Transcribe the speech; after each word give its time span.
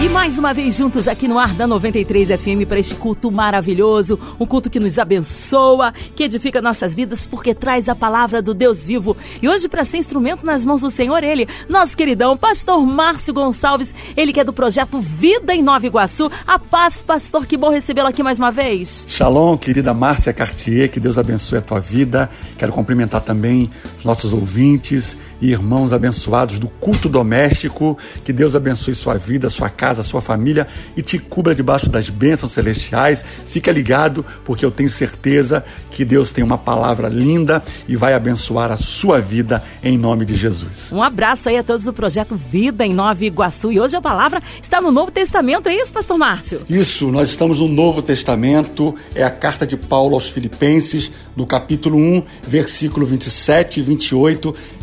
E 0.00 0.08
mais 0.08 0.38
uma 0.38 0.54
vez 0.54 0.76
juntos 0.76 1.08
aqui 1.08 1.26
no 1.26 1.40
ar 1.40 1.52
da 1.54 1.66
93 1.66 2.28
FM 2.40 2.68
para 2.68 2.78
este 2.78 2.94
culto 2.94 3.32
maravilhoso, 3.32 4.16
um 4.38 4.46
culto 4.46 4.70
que 4.70 4.78
nos 4.78 4.96
abençoa, 4.96 5.92
que 6.14 6.22
edifica 6.22 6.62
nossas 6.62 6.94
vidas 6.94 7.26
porque 7.26 7.52
traz 7.52 7.88
a 7.88 7.96
palavra 7.96 8.40
do 8.40 8.54
Deus 8.54 8.86
vivo. 8.86 9.16
E 9.42 9.48
hoje 9.48 9.68
para 9.68 9.84
ser 9.84 9.96
instrumento 9.96 10.46
nas 10.46 10.64
mãos 10.64 10.82
do 10.82 10.90
Senhor, 10.90 11.24
ele, 11.24 11.48
nosso 11.68 11.96
queridão 11.96 12.36
pastor 12.36 12.86
Márcio 12.86 13.34
Gonçalves, 13.34 13.92
ele 14.16 14.32
que 14.32 14.38
é 14.38 14.44
do 14.44 14.52
projeto 14.52 15.00
Vida 15.00 15.52
em 15.52 15.64
Nova 15.64 15.84
Iguaçu. 15.84 16.30
A 16.46 16.60
paz, 16.60 17.02
pastor, 17.02 17.44
que 17.44 17.56
bom 17.56 17.68
recebê-lo 17.68 18.06
aqui 18.06 18.22
mais 18.22 18.38
uma 18.38 18.52
vez. 18.52 19.04
Shalom, 19.08 19.58
querida 19.58 19.92
Márcia 19.92 20.32
Cartier, 20.32 20.88
que 20.88 21.00
Deus 21.00 21.18
abençoe 21.18 21.58
a 21.58 21.62
tua 21.62 21.80
vida. 21.80 22.30
Quero 22.56 22.72
cumprimentar 22.72 23.22
também 23.22 23.68
nossos 24.08 24.32
ouvintes 24.32 25.18
e 25.38 25.50
irmãos 25.50 25.92
abençoados 25.92 26.58
do 26.58 26.66
culto 26.66 27.10
doméstico. 27.10 27.98
Que 28.24 28.32
Deus 28.32 28.54
abençoe 28.54 28.94
sua 28.94 29.18
vida, 29.18 29.50
sua 29.50 29.68
casa 29.68 30.02
sua 30.02 30.22
família 30.22 30.66
e 30.96 31.02
te 31.02 31.18
cubra 31.18 31.54
debaixo 31.54 31.90
das 31.90 32.08
bênçãos 32.08 32.52
celestiais. 32.52 33.22
Fica 33.50 33.70
ligado, 33.70 34.24
porque 34.46 34.64
eu 34.64 34.70
tenho 34.70 34.88
certeza 34.88 35.62
que 35.90 36.06
Deus 36.06 36.32
tem 36.32 36.42
uma 36.42 36.56
palavra 36.56 37.08
linda 37.08 37.62
e 37.86 37.96
vai 37.96 38.14
abençoar 38.14 38.72
a 38.72 38.78
sua 38.78 39.20
vida 39.20 39.62
em 39.82 39.98
nome 39.98 40.24
de 40.24 40.36
Jesus. 40.36 40.90
Um 40.90 41.02
abraço 41.02 41.50
aí 41.50 41.58
a 41.58 41.62
todos 41.62 41.84
do 41.84 41.92
projeto 41.92 42.34
Vida 42.34 42.86
em 42.86 42.94
Nova 42.94 43.22
Iguaçu. 43.22 43.70
E 43.70 43.78
hoje 43.78 43.94
a 43.94 44.00
palavra 44.00 44.42
está 44.62 44.80
no 44.80 44.90
Novo 44.90 45.10
Testamento, 45.10 45.68
é 45.68 45.74
isso, 45.74 45.92
Pastor 45.92 46.16
Márcio? 46.16 46.62
Isso, 46.70 47.10
nós 47.10 47.28
estamos 47.28 47.60
no 47.60 47.68
Novo 47.68 48.00
Testamento, 48.00 48.94
é 49.14 49.22
a 49.22 49.30
carta 49.30 49.66
de 49.66 49.76
Paulo 49.76 50.14
aos 50.14 50.28
Filipenses, 50.28 51.10
no 51.36 51.46
capítulo 51.46 51.98
1, 51.98 52.22
versículo 52.46 53.04
27 53.04 53.80
e 53.80 53.82
28. 53.82 53.97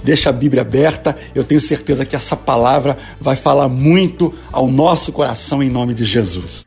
Deixa 0.04 0.30
a 0.30 0.34
Bíblia 0.34 0.62
aberta, 0.62 1.16
eu 1.34 1.44
tenho 1.44 1.62
certeza 1.62 2.06
que 2.06 2.16
essa 2.16 2.36
palavra 2.36 2.98
vai 3.20 3.36
falar 3.36 3.68
muito 3.68 4.34
ao 4.52 4.68
nosso 4.68 4.96
nosso 4.96 5.12
coração 5.12 5.62
em 5.62 5.70
nome 5.70 5.94
de 5.94 6.06
Jesus. 6.06 6.66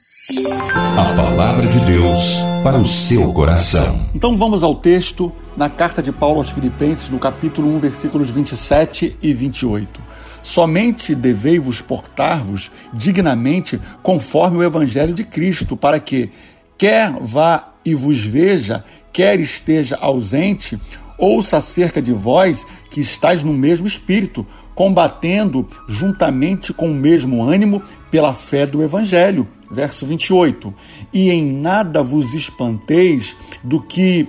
A 0.98 1.14
palavra 1.16 1.66
de 1.66 1.80
Deus 1.86 2.40
para 2.62 2.78
o 2.78 2.86
seu 2.86 3.32
coração. 3.32 4.08
Então 4.14 4.36
vamos 4.36 4.62
ao 4.62 4.74
texto 4.74 5.32
na 5.56 5.70
carta 5.70 6.02
de 6.02 6.12
Paulo 6.12 6.38
aos 6.38 6.50
Filipenses, 6.50 7.08
no 7.08 7.18
capítulo 7.18 7.74
1, 7.76 7.78
versículos 7.78 8.28
27 8.28 9.16
e 9.22 9.32
28. 9.32 10.00
Somente 10.42 11.14
devei-vos 11.14 11.80
portar-vos 11.80 12.70
dignamente 12.92 13.80
conforme 14.02 14.58
o 14.58 14.62
evangelho 14.62 15.14
de 15.14 15.24
Cristo, 15.24 15.76
para 15.76 15.98
que, 15.98 16.30
quer 16.76 17.12
vá 17.20 17.72
e 17.84 17.94
vos 17.94 18.20
veja, 18.20 18.84
quer 19.12 19.40
esteja 19.40 19.96
ausente, 19.96 20.78
ouça 21.18 21.56
acerca 21.56 22.00
de 22.00 22.12
vós 22.12 22.66
que 22.88 23.00
estáis 23.00 23.42
no 23.42 23.52
mesmo 23.52 23.86
espírito, 23.86 24.46
combatendo 24.74 25.66
juntamente 25.88 26.72
com 26.72 26.90
o 26.90 26.94
mesmo 26.94 27.42
ânimo 27.42 27.82
pela 28.10 28.32
fé 28.32 28.64
do 28.64 28.82
Evangelho. 28.82 29.46
Verso 29.70 30.06
28. 30.06 30.72
E 31.12 31.30
em 31.30 31.52
nada 31.52 32.02
vos 32.02 32.32
espanteis 32.32 33.36
do 33.62 33.82
que 33.82 34.26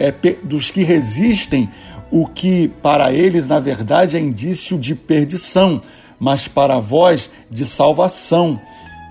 é, 0.00 0.10
dos 0.42 0.70
que 0.70 0.82
resistem, 0.82 1.68
o 2.10 2.26
que 2.26 2.68
para 2.82 3.12
eles, 3.12 3.46
na 3.46 3.60
verdade, 3.60 4.16
é 4.16 4.20
indício 4.20 4.76
de 4.76 4.94
perdição, 4.94 5.80
mas 6.18 6.48
para 6.48 6.80
vós 6.80 7.30
de 7.48 7.64
salvação. 7.64 8.60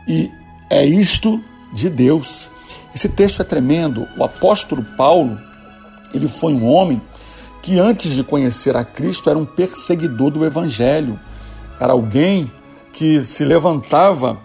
E 0.08 0.30
é 0.70 0.86
isto 0.86 1.42
de 1.74 1.90
Deus. 1.90 2.50
Esse 2.94 3.08
texto 3.08 3.42
é 3.42 3.46
tremendo. 3.46 4.08
O 4.18 4.24
apóstolo 4.24 4.84
Paulo, 4.98 5.40
ele 6.14 6.28
foi 6.28 6.54
um 6.54 6.66
homem 6.66 7.02
que 7.62 7.80
antes 7.80 8.12
de 8.12 8.24
conhecer 8.24 8.76
a 8.76 8.84
Cristo 8.84 9.30
era 9.30 9.38
um 9.38 9.46
perseguidor 9.46 10.32
do 10.32 10.46
Evangelho, 10.46 11.20
era 11.80 11.94
alguém 11.94 12.52
que 12.92 13.24
se 13.24 13.44
levantava 13.44 14.40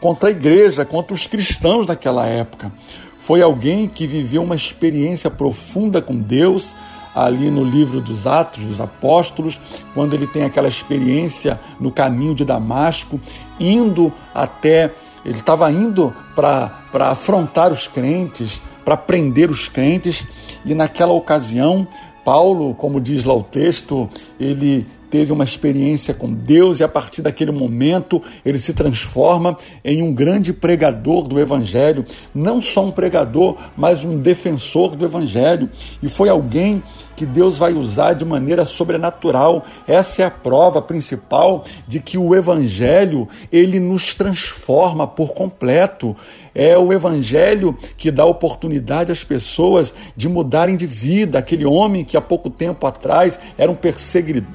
contra 0.00 0.28
a 0.28 0.32
igreja, 0.32 0.84
contra 0.84 1.14
os 1.14 1.26
cristãos 1.26 1.86
daquela 1.86 2.26
época. 2.26 2.72
Foi 3.18 3.42
alguém 3.42 3.88
que 3.88 4.06
viveu 4.06 4.42
uma 4.42 4.54
experiência 4.54 5.30
profunda 5.30 6.00
com 6.00 6.16
Deus, 6.16 6.76
ali 7.14 7.50
no 7.50 7.64
livro 7.64 8.00
dos 8.00 8.26
Atos 8.26 8.62
dos 8.62 8.80
Apóstolos, 8.80 9.58
quando 9.94 10.14
ele 10.14 10.26
tem 10.26 10.44
aquela 10.44 10.68
experiência 10.68 11.58
no 11.80 11.90
caminho 11.90 12.34
de 12.34 12.44
Damasco, 12.44 13.20
indo 13.58 14.12
até. 14.34 14.92
Ele 15.24 15.38
estava 15.38 15.72
indo 15.72 16.14
para 16.36 16.70
afrontar 17.10 17.72
os 17.72 17.88
crentes, 17.88 18.60
para 18.84 18.96
prender 18.96 19.50
os 19.50 19.68
crentes, 19.68 20.24
e 20.64 20.74
naquela 20.74 21.12
ocasião 21.12 21.88
Paulo, 22.26 22.74
como 22.74 23.00
diz 23.00 23.24
lá 23.24 23.32
o 23.32 23.44
texto, 23.44 24.10
ele 24.40 24.84
teve 25.08 25.30
uma 25.30 25.44
experiência 25.44 26.12
com 26.12 26.32
Deus 26.32 26.80
e 26.80 26.82
a 26.82 26.88
partir 26.88 27.22
daquele 27.22 27.52
momento 27.52 28.20
ele 28.44 28.58
se 28.58 28.74
transforma 28.74 29.56
em 29.84 30.02
um 30.02 30.12
grande 30.12 30.52
pregador 30.52 31.28
do 31.28 31.38
Evangelho, 31.38 32.04
não 32.34 32.60
só 32.60 32.84
um 32.84 32.90
pregador, 32.90 33.56
mas 33.76 34.04
um 34.04 34.18
defensor 34.18 34.96
do 34.96 35.04
Evangelho. 35.04 35.70
E 36.02 36.08
foi 36.08 36.28
alguém 36.28 36.82
que 37.16 37.24
Deus 37.24 37.56
vai 37.56 37.72
usar 37.72 38.12
de 38.12 38.24
maneira 38.24 38.64
sobrenatural. 38.64 39.64
Essa 39.88 40.22
é 40.22 40.24
a 40.26 40.30
prova 40.30 40.82
principal 40.82 41.64
de 41.88 41.98
que 41.98 42.18
o 42.18 42.34
evangelho, 42.34 43.26
ele 43.50 43.80
nos 43.80 44.14
transforma 44.14 45.06
por 45.06 45.32
completo. 45.32 46.14
É 46.54 46.76
o 46.76 46.92
evangelho 46.92 47.76
que 47.96 48.10
dá 48.10 48.24
oportunidade 48.24 49.10
às 49.10 49.24
pessoas 49.24 49.92
de 50.16 50.28
mudarem 50.28 50.76
de 50.76 50.86
vida. 50.86 51.38
Aquele 51.38 51.64
homem 51.64 52.04
que 52.04 52.16
há 52.16 52.20
pouco 52.20 52.50
tempo 52.50 52.86
atrás 52.86 53.40
era 53.56 53.70
um 53.70 53.76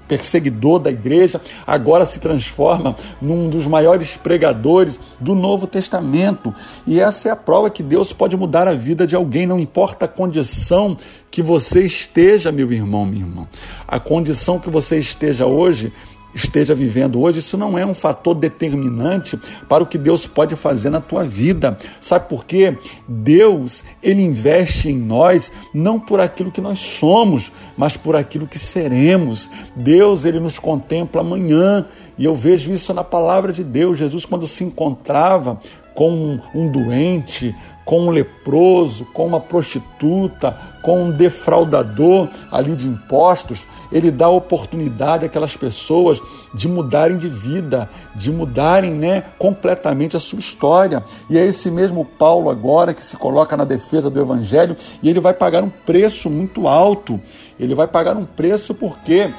perseguidor 0.07 0.79
da 0.79 0.91
igreja, 0.91 1.41
agora 1.65 2.05
se 2.05 2.19
transforma 2.19 2.95
num 3.21 3.49
dos 3.49 3.67
maiores 3.67 4.15
pregadores 4.17 4.99
do 5.19 5.33
Novo 5.33 5.67
Testamento. 5.67 6.53
E 6.85 6.99
essa 6.99 7.29
é 7.29 7.31
a 7.31 7.35
prova 7.35 7.69
que 7.69 7.83
Deus 7.83 8.13
pode 8.13 8.37
mudar 8.37 8.67
a 8.67 8.73
vida 8.73 9.07
de 9.07 9.15
alguém, 9.15 9.45
não 9.45 9.59
importa 9.59 10.05
a 10.05 10.07
condição 10.07 10.97
que 11.31 11.41
você 11.41 11.85
esteja, 11.85 12.51
meu 12.51 12.71
irmão, 12.71 13.05
minha 13.05 13.23
irmã. 13.23 13.47
A 13.87 13.99
condição 13.99 14.59
que 14.59 14.69
você 14.69 14.99
esteja 14.99 15.45
hoje, 15.45 15.93
esteja 16.35 16.75
vivendo 16.75 17.19
hoje, 17.21 17.39
isso 17.39 17.57
não 17.57 17.77
é 17.77 17.85
um 17.85 17.93
fator 17.93 18.35
determinante 18.35 19.39
para 19.67 19.83
o 19.83 19.87
que 19.87 19.97
Deus 19.97 20.27
pode 20.27 20.55
fazer 20.55 20.89
na 20.89 20.99
tua 20.99 21.23
vida. 21.23 21.77
Sabe 21.99 22.27
por 22.27 22.45
quê? 22.45 22.77
Deus, 23.07 23.83
ele 24.03 24.21
investe 24.21 24.89
em 24.89 24.97
nós 24.97 25.51
não 25.73 25.99
por 25.99 26.19
aquilo 26.19 26.51
que 26.51 26.61
nós 26.61 26.79
somos, 26.79 27.51
mas 27.77 27.95
por 27.95 28.15
aquilo 28.15 28.47
que 28.47 28.59
seremos. 28.59 29.49
Deus, 29.75 30.25
ele 30.25 30.39
nos 30.39 30.59
contempla 30.59 31.21
amanhã, 31.21 31.85
e 32.17 32.25
eu 32.25 32.35
vejo 32.35 32.71
isso 32.71 32.93
na 32.93 33.03
palavra 33.03 33.53
de 33.53 33.63
Deus. 33.63 33.97
Jesus 33.97 34.25
quando 34.25 34.47
se 34.47 34.63
encontrava 34.63 35.59
com 35.93 36.39
um 36.53 36.67
doente, 36.67 37.55
com 37.83 38.07
um 38.07 38.09
leproso, 38.09 39.05
com 39.05 39.25
uma 39.25 39.39
prostituta, 39.39 40.57
com 40.81 41.05
um 41.05 41.11
defraudador 41.11 42.29
ali 42.51 42.75
de 42.75 42.87
impostos, 42.87 43.65
ele 43.91 44.09
dá 44.09 44.29
oportunidade 44.29 45.25
àquelas 45.25 45.57
pessoas 45.57 46.21
de 46.53 46.67
mudarem 46.67 47.17
de 47.17 47.27
vida, 47.27 47.89
de 48.15 48.31
mudarem 48.31 48.91
né, 48.91 49.25
completamente 49.37 50.15
a 50.15 50.19
sua 50.19 50.39
história. 50.39 51.03
E 51.29 51.37
é 51.37 51.45
esse 51.45 51.69
mesmo 51.69 52.05
Paulo 52.05 52.49
agora 52.49 52.93
que 52.93 53.05
se 53.05 53.17
coloca 53.17 53.57
na 53.57 53.65
defesa 53.65 54.09
do 54.09 54.21
Evangelho 54.21 54.77
e 55.03 55.09
ele 55.09 55.19
vai 55.19 55.33
pagar 55.33 55.63
um 55.63 55.69
preço 55.69 56.29
muito 56.29 56.67
alto. 56.67 57.19
Ele 57.59 57.75
vai 57.75 57.87
pagar 57.87 58.15
um 58.15 58.25
preço 58.25 58.73
porque 58.73 59.29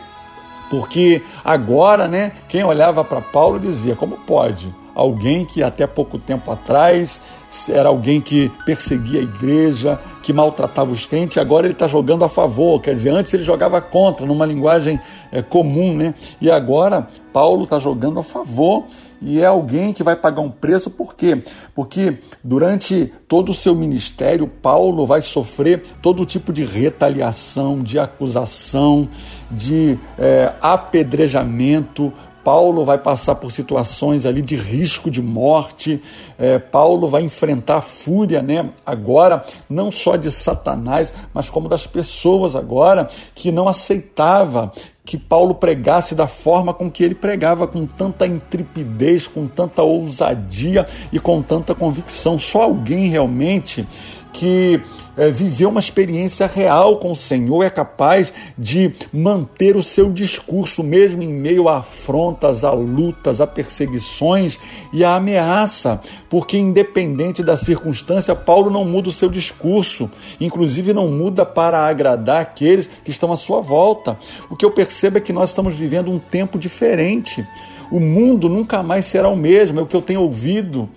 porque 0.70 1.22
agora, 1.44 2.08
né, 2.08 2.32
quem 2.48 2.64
olhava 2.64 3.04
para 3.04 3.20
Paulo 3.20 3.60
dizia: 3.60 3.94
como 3.94 4.16
pode? 4.16 4.74
Alguém 4.94 5.44
que 5.44 5.62
até 5.62 5.86
pouco 5.86 6.18
tempo 6.18 6.50
atrás 6.50 7.20
era 7.68 7.88
alguém 7.88 8.20
que 8.20 8.50
perseguia 8.64 9.20
a 9.20 9.22
igreja, 9.22 10.00
que 10.22 10.32
maltratava 10.32 10.90
os 10.90 11.06
crentes, 11.06 11.36
agora 11.38 11.66
ele 11.66 11.74
está 11.74 11.86
jogando 11.86 12.24
a 12.24 12.28
favor, 12.28 12.80
quer 12.80 12.94
dizer, 12.94 13.10
antes 13.10 13.32
ele 13.34 13.42
jogava 13.42 13.80
contra, 13.80 14.24
numa 14.24 14.46
linguagem 14.46 15.00
é, 15.30 15.42
comum, 15.42 15.94
né? 15.94 16.14
E 16.40 16.50
agora 16.50 17.06
Paulo 17.32 17.64
está 17.64 17.78
jogando 17.78 18.20
a 18.20 18.22
favor 18.22 18.84
e 19.20 19.40
é 19.40 19.46
alguém 19.46 19.92
que 19.92 20.02
vai 20.02 20.16
pagar 20.16 20.40
um 20.40 20.50
preço, 20.50 20.90
por 20.90 21.14
quê? 21.14 21.42
Porque 21.74 22.18
durante 22.42 23.12
todo 23.28 23.50
o 23.50 23.54
seu 23.54 23.74
ministério, 23.74 24.48
Paulo 24.48 25.06
vai 25.06 25.20
sofrer 25.20 25.82
todo 26.00 26.26
tipo 26.26 26.52
de 26.52 26.64
retaliação, 26.64 27.82
de 27.82 27.98
acusação, 27.98 29.08
de 29.50 29.98
é, 30.18 30.52
apedrejamento 30.60 32.12
Paulo 32.44 32.84
vai 32.84 32.98
passar 32.98 33.36
por 33.36 33.52
situações 33.52 34.26
ali 34.26 34.42
de 34.42 34.56
risco 34.56 35.10
de 35.10 35.22
morte. 35.22 36.02
É, 36.38 36.58
Paulo 36.58 37.08
vai 37.08 37.22
enfrentar 37.22 37.76
a 37.76 37.80
fúria, 37.80 38.42
né? 38.42 38.70
Agora, 38.84 39.44
não 39.68 39.92
só 39.92 40.16
de 40.16 40.30
Satanás, 40.30 41.12
mas 41.32 41.48
como 41.48 41.68
das 41.68 41.86
pessoas 41.86 42.56
agora 42.56 43.08
que 43.34 43.52
não 43.52 43.68
aceitava 43.68 44.72
que 45.04 45.18
Paulo 45.18 45.54
pregasse 45.54 46.14
da 46.14 46.28
forma 46.28 46.72
com 46.72 46.90
que 46.90 47.02
ele 47.02 47.14
pregava, 47.14 47.66
com 47.66 47.86
tanta 47.86 48.26
intrepidez, 48.26 49.26
com 49.26 49.48
tanta 49.48 49.82
ousadia 49.82 50.86
e 51.12 51.18
com 51.18 51.42
tanta 51.42 51.74
convicção. 51.74 52.38
Só 52.38 52.62
alguém 52.62 53.08
realmente 53.08 53.86
que 54.32 54.80
é, 55.16 55.30
viveu 55.30 55.68
uma 55.68 55.80
experiência 55.80 56.46
real 56.46 56.96
com 56.96 57.12
o 57.12 57.16
Senhor 57.16 57.62
é 57.62 57.68
capaz 57.68 58.32
de 58.56 58.92
manter 59.12 59.76
o 59.76 59.82
seu 59.82 60.10
discurso, 60.10 60.82
mesmo 60.82 61.22
em 61.22 61.28
meio 61.28 61.68
a 61.68 61.78
afrontas, 61.78 62.64
a 62.64 62.72
lutas, 62.72 63.40
a 63.40 63.46
perseguições 63.46 64.58
e 64.92 65.04
a 65.04 65.14
ameaça, 65.14 66.00
porque 66.30 66.56
independente 66.56 67.42
da 67.42 67.56
circunstância, 67.56 68.34
Paulo 68.34 68.70
não 68.70 68.84
muda 68.84 69.10
o 69.10 69.12
seu 69.12 69.28
discurso, 69.28 70.10
inclusive 70.40 70.94
não 70.94 71.08
muda 71.08 71.44
para 71.44 71.86
agradar 71.86 72.40
aqueles 72.40 72.88
que 73.04 73.10
estão 73.10 73.30
à 73.32 73.36
sua 73.36 73.60
volta. 73.60 74.18
O 74.48 74.56
que 74.56 74.64
eu 74.64 74.70
percebo 74.70 75.18
é 75.18 75.20
que 75.20 75.32
nós 75.32 75.50
estamos 75.50 75.74
vivendo 75.74 76.10
um 76.10 76.18
tempo 76.18 76.58
diferente. 76.58 77.46
O 77.90 78.00
mundo 78.00 78.48
nunca 78.48 78.82
mais 78.82 79.04
será 79.04 79.28
o 79.28 79.36
mesmo, 79.36 79.78
é 79.78 79.82
o 79.82 79.86
que 79.86 79.94
eu 79.94 80.00
tenho 80.00 80.22
ouvido. 80.22 80.88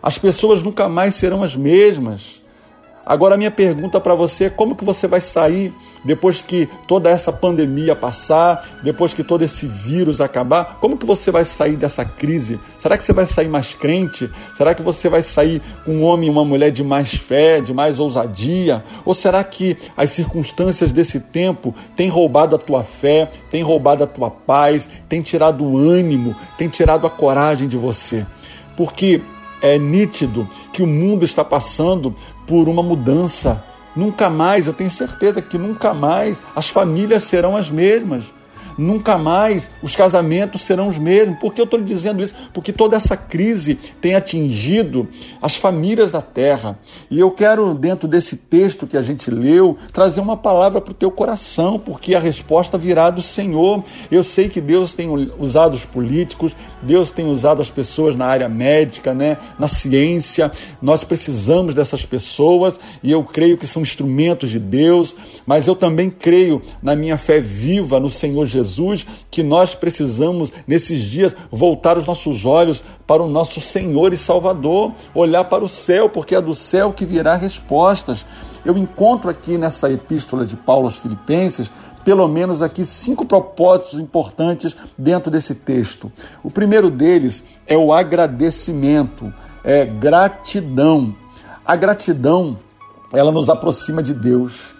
As 0.00 0.18
pessoas 0.18 0.62
nunca 0.62 0.88
mais 0.88 1.16
serão 1.16 1.42
as 1.42 1.56
mesmas. 1.56 2.43
Agora 3.06 3.36
minha 3.36 3.50
pergunta 3.50 4.00
para 4.00 4.14
você 4.14 4.44
é 4.44 4.50
como 4.50 4.74
que 4.74 4.84
você 4.84 5.06
vai 5.06 5.20
sair 5.20 5.72
depois 6.04 6.42
que 6.42 6.68
toda 6.86 7.08
essa 7.08 7.32
pandemia 7.32 7.96
passar, 7.96 8.78
depois 8.82 9.14
que 9.14 9.24
todo 9.24 9.42
esse 9.42 9.66
vírus 9.66 10.20
acabar? 10.20 10.78
Como 10.80 10.98
que 10.98 11.06
você 11.06 11.30
vai 11.30 11.44
sair 11.44 11.76
dessa 11.76 12.04
crise? 12.04 12.60
Será 12.78 12.98
que 12.98 13.02
você 13.02 13.12
vai 13.12 13.26
sair 13.26 13.48
mais 13.48 13.74
crente? 13.74 14.30
Será 14.52 14.74
que 14.74 14.82
você 14.82 15.08
vai 15.08 15.22
sair 15.22 15.62
com 15.84 15.92
um 15.92 16.02
homem 16.02 16.28
e 16.28 16.30
uma 16.30 16.44
mulher 16.44 16.70
de 16.70 16.84
mais 16.84 17.14
fé, 17.14 17.60
de 17.60 17.72
mais 17.72 17.98
ousadia? 17.98 18.84
Ou 19.04 19.14
será 19.14 19.42
que 19.42 19.78
as 19.96 20.10
circunstâncias 20.10 20.92
desse 20.92 21.18
tempo 21.18 21.74
têm 21.96 22.10
roubado 22.10 22.54
a 22.54 22.58
tua 22.58 22.84
fé, 22.84 23.30
têm 23.50 23.62
roubado 23.62 24.04
a 24.04 24.06
tua 24.06 24.30
paz, 24.30 24.88
têm 25.08 25.22
tirado 25.22 25.64
o 25.64 25.78
ânimo, 25.78 26.36
têm 26.58 26.68
tirado 26.68 27.06
a 27.06 27.10
coragem 27.10 27.66
de 27.66 27.78
você? 27.78 28.26
Porque 28.76 29.22
é 29.62 29.78
nítido 29.78 30.46
que 30.74 30.82
o 30.82 30.86
mundo 30.86 31.24
está 31.24 31.42
passando 31.42 32.14
por 32.46 32.68
uma 32.68 32.82
mudança. 32.82 33.62
Nunca 33.94 34.28
mais, 34.28 34.66
eu 34.66 34.72
tenho 34.72 34.90
certeza 34.90 35.40
que 35.40 35.56
nunca 35.56 35.94
mais 35.94 36.42
as 36.54 36.68
famílias 36.68 37.22
serão 37.22 37.56
as 37.56 37.70
mesmas 37.70 38.24
nunca 38.76 39.16
mais 39.16 39.70
os 39.82 39.94
casamentos 39.94 40.62
serão 40.62 40.88
os 40.88 40.98
mesmos. 40.98 41.38
Por 41.38 41.52
que 41.52 41.60
eu 41.60 41.64
estou 41.64 41.78
lhe 41.78 41.84
dizendo 41.84 42.22
isso? 42.22 42.34
Porque 42.52 42.72
toda 42.72 42.96
essa 42.96 43.16
crise 43.16 43.78
tem 44.00 44.14
atingido 44.14 45.08
as 45.40 45.56
famílias 45.56 46.10
da 46.10 46.20
terra. 46.20 46.78
E 47.10 47.18
eu 47.20 47.30
quero, 47.30 47.74
dentro 47.74 48.08
desse 48.08 48.36
texto 48.36 48.86
que 48.86 48.96
a 48.96 49.02
gente 49.02 49.30
leu, 49.30 49.76
trazer 49.92 50.20
uma 50.20 50.36
palavra 50.36 50.80
para 50.80 50.90
o 50.90 50.94
teu 50.94 51.10
coração, 51.10 51.78
porque 51.78 52.14
a 52.14 52.20
resposta 52.20 52.76
virá 52.76 53.10
do 53.10 53.22
Senhor. 53.22 53.82
Eu 54.10 54.24
sei 54.24 54.48
que 54.48 54.60
Deus 54.60 54.94
tem 54.94 55.08
usado 55.38 55.74
os 55.74 55.84
políticos, 55.84 56.52
Deus 56.82 57.12
tem 57.12 57.26
usado 57.26 57.62
as 57.62 57.70
pessoas 57.70 58.16
na 58.16 58.26
área 58.26 58.48
médica, 58.48 59.14
né, 59.14 59.38
na 59.58 59.68
ciência. 59.68 60.50
Nós 60.80 61.04
precisamos 61.04 61.74
dessas 61.74 62.04
pessoas 62.04 62.78
e 63.02 63.10
eu 63.10 63.22
creio 63.22 63.56
que 63.56 63.66
são 63.66 63.82
instrumentos 63.82 64.50
de 64.50 64.58
Deus, 64.58 65.14
mas 65.46 65.66
eu 65.66 65.76
também 65.76 66.10
creio 66.10 66.62
na 66.82 66.94
minha 66.96 67.16
fé 67.16 67.40
viva 67.40 68.00
no 68.00 68.10
Senhor 68.10 68.46
Jesus 68.46 68.63
Jesus 68.64 69.06
que 69.30 69.42
nós 69.42 69.74
precisamos, 69.74 70.52
nesses 70.66 71.02
dias, 71.02 71.34
voltar 71.50 71.96
os 71.98 72.06
nossos 72.06 72.44
olhos 72.44 72.82
para 73.06 73.22
o 73.22 73.28
nosso 73.28 73.60
Senhor 73.60 74.12
e 74.12 74.16
Salvador, 74.16 74.92
olhar 75.14 75.44
para 75.44 75.64
o 75.64 75.68
céu, 75.68 76.08
porque 76.08 76.34
é 76.34 76.40
do 76.40 76.54
céu 76.54 76.92
que 76.92 77.04
virá 77.04 77.36
respostas. 77.36 78.26
Eu 78.64 78.78
encontro 78.78 79.28
aqui 79.28 79.58
nessa 79.58 79.90
epístola 79.90 80.46
de 80.46 80.56
Paulo 80.56 80.86
aos 80.86 80.96
Filipenses, 80.96 81.70
pelo 82.02 82.26
menos 82.26 82.62
aqui 82.62 82.84
cinco 82.84 83.26
propósitos 83.26 84.00
importantes 84.00 84.74
dentro 84.96 85.30
desse 85.30 85.54
texto. 85.54 86.10
O 86.42 86.50
primeiro 86.50 86.90
deles 86.90 87.44
é 87.66 87.76
o 87.76 87.92
agradecimento, 87.92 89.32
é 89.62 89.84
gratidão. 89.84 91.14
A 91.64 91.76
gratidão, 91.76 92.58
ela 93.12 93.32
nos 93.32 93.48
aproxima 93.48 94.02
de 94.02 94.12
Deus. 94.12 94.74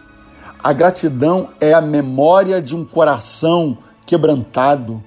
A 0.65 0.73
gratidão 0.73 1.51
é 1.61 1.75
a 1.75 1.81
memória 1.83 2.59
de 2.59 2.75
um 2.75 2.87
coração 2.87 3.77
quebrantado, 4.07 5.05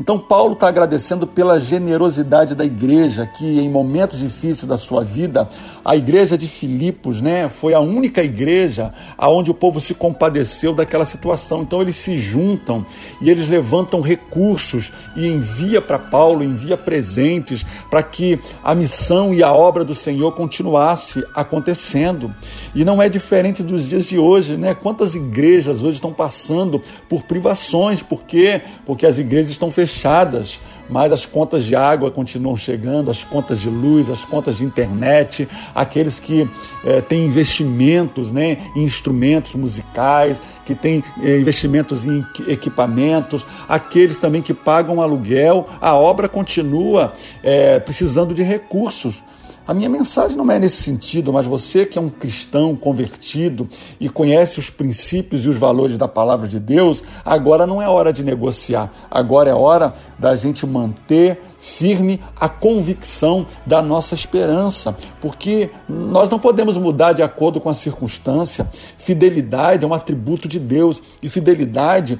então, 0.00 0.16
Paulo 0.16 0.52
está 0.52 0.68
agradecendo 0.68 1.26
pela 1.26 1.58
generosidade 1.58 2.54
da 2.54 2.64
igreja, 2.64 3.26
que 3.26 3.58
em 3.58 3.68
momentos 3.68 4.20
difíceis 4.20 4.62
da 4.62 4.76
sua 4.76 5.02
vida, 5.02 5.48
a 5.84 5.96
igreja 5.96 6.38
de 6.38 6.46
Filipos 6.46 7.20
né, 7.20 7.48
foi 7.48 7.74
a 7.74 7.80
única 7.80 8.22
igreja 8.22 8.94
aonde 9.16 9.50
o 9.50 9.54
povo 9.54 9.80
se 9.80 9.94
compadeceu 9.94 10.72
daquela 10.72 11.04
situação. 11.04 11.62
Então, 11.62 11.82
eles 11.82 11.96
se 11.96 12.16
juntam 12.16 12.86
e 13.20 13.28
eles 13.28 13.48
levantam 13.48 14.00
recursos 14.00 14.92
e 15.16 15.26
envia 15.26 15.82
para 15.82 15.98
Paulo, 15.98 16.44
envia 16.44 16.76
presentes 16.76 17.66
para 17.90 18.02
que 18.02 18.38
a 18.62 18.76
missão 18.76 19.34
e 19.34 19.42
a 19.42 19.52
obra 19.52 19.84
do 19.84 19.96
Senhor 19.96 20.30
continuasse 20.30 21.24
acontecendo. 21.34 22.32
E 22.72 22.84
não 22.84 23.02
é 23.02 23.08
diferente 23.08 23.64
dos 23.64 23.88
dias 23.88 24.04
de 24.04 24.16
hoje, 24.16 24.56
né? 24.56 24.74
Quantas 24.74 25.16
igrejas 25.16 25.82
hoje 25.82 25.96
estão 25.96 26.12
passando 26.12 26.80
por 27.08 27.24
privações? 27.24 28.00
Por 28.00 28.22
quê? 28.22 28.62
Porque 28.86 29.04
as 29.04 29.18
igrejas 29.18 29.50
estão 29.50 29.72
fechadas 29.72 29.87
fechadas, 29.88 30.60
mas 30.88 31.12
as 31.12 31.26
contas 31.26 31.64
de 31.64 31.74
água 31.74 32.10
continuam 32.10 32.56
chegando, 32.56 33.10
as 33.10 33.22
contas 33.24 33.60
de 33.60 33.68
luz, 33.68 34.08
as 34.08 34.24
contas 34.24 34.56
de 34.56 34.64
internet, 34.64 35.48
aqueles 35.74 36.18
que 36.18 36.48
é, 36.84 37.00
têm 37.00 37.26
investimentos 37.26 38.32
né, 38.32 38.58
em 38.74 38.84
instrumentos 38.84 39.54
musicais, 39.54 40.40
que 40.64 40.74
têm 40.74 41.02
é, 41.22 41.38
investimentos 41.38 42.06
em 42.06 42.24
equipamentos, 42.46 43.44
aqueles 43.68 44.18
também 44.18 44.40
que 44.40 44.54
pagam 44.54 45.00
aluguel, 45.00 45.68
a 45.80 45.94
obra 45.94 46.28
continua 46.28 47.12
é, 47.42 47.78
precisando 47.78 48.34
de 48.34 48.42
recursos. 48.42 49.22
A 49.68 49.74
minha 49.74 49.90
mensagem 49.90 50.34
não 50.34 50.50
é 50.50 50.58
nesse 50.58 50.82
sentido, 50.82 51.30
mas 51.30 51.44
você 51.44 51.84
que 51.84 51.98
é 51.98 52.00
um 52.00 52.08
cristão 52.08 52.74
convertido 52.74 53.68
e 54.00 54.08
conhece 54.08 54.58
os 54.58 54.70
princípios 54.70 55.44
e 55.44 55.48
os 55.50 55.58
valores 55.58 55.98
da 55.98 56.08
palavra 56.08 56.48
de 56.48 56.58
Deus, 56.58 57.04
agora 57.22 57.66
não 57.66 57.82
é 57.82 57.86
hora 57.86 58.10
de 58.10 58.24
negociar, 58.24 58.90
agora 59.10 59.50
é 59.50 59.52
hora 59.52 59.92
da 60.18 60.34
gente 60.34 60.66
manter 60.66 61.38
firme 61.68 62.20
a 62.34 62.48
convicção 62.48 63.46
da 63.66 63.82
nossa 63.82 64.14
esperança, 64.14 64.96
porque 65.20 65.70
nós 65.88 66.28
não 66.28 66.38
podemos 66.38 66.76
mudar 66.76 67.12
de 67.12 67.22
acordo 67.22 67.60
com 67.60 67.68
a 67.68 67.74
circunstância. 67.74 68.68
Fidelidade 68.96 69.84
é 69.84 69.88
um 69.88 69.94
atributo 69.94 70.48
de 70.48 70.58
Deus 70.58 71.02
e 71.22 71.28
fidelidade, 71.28 72.18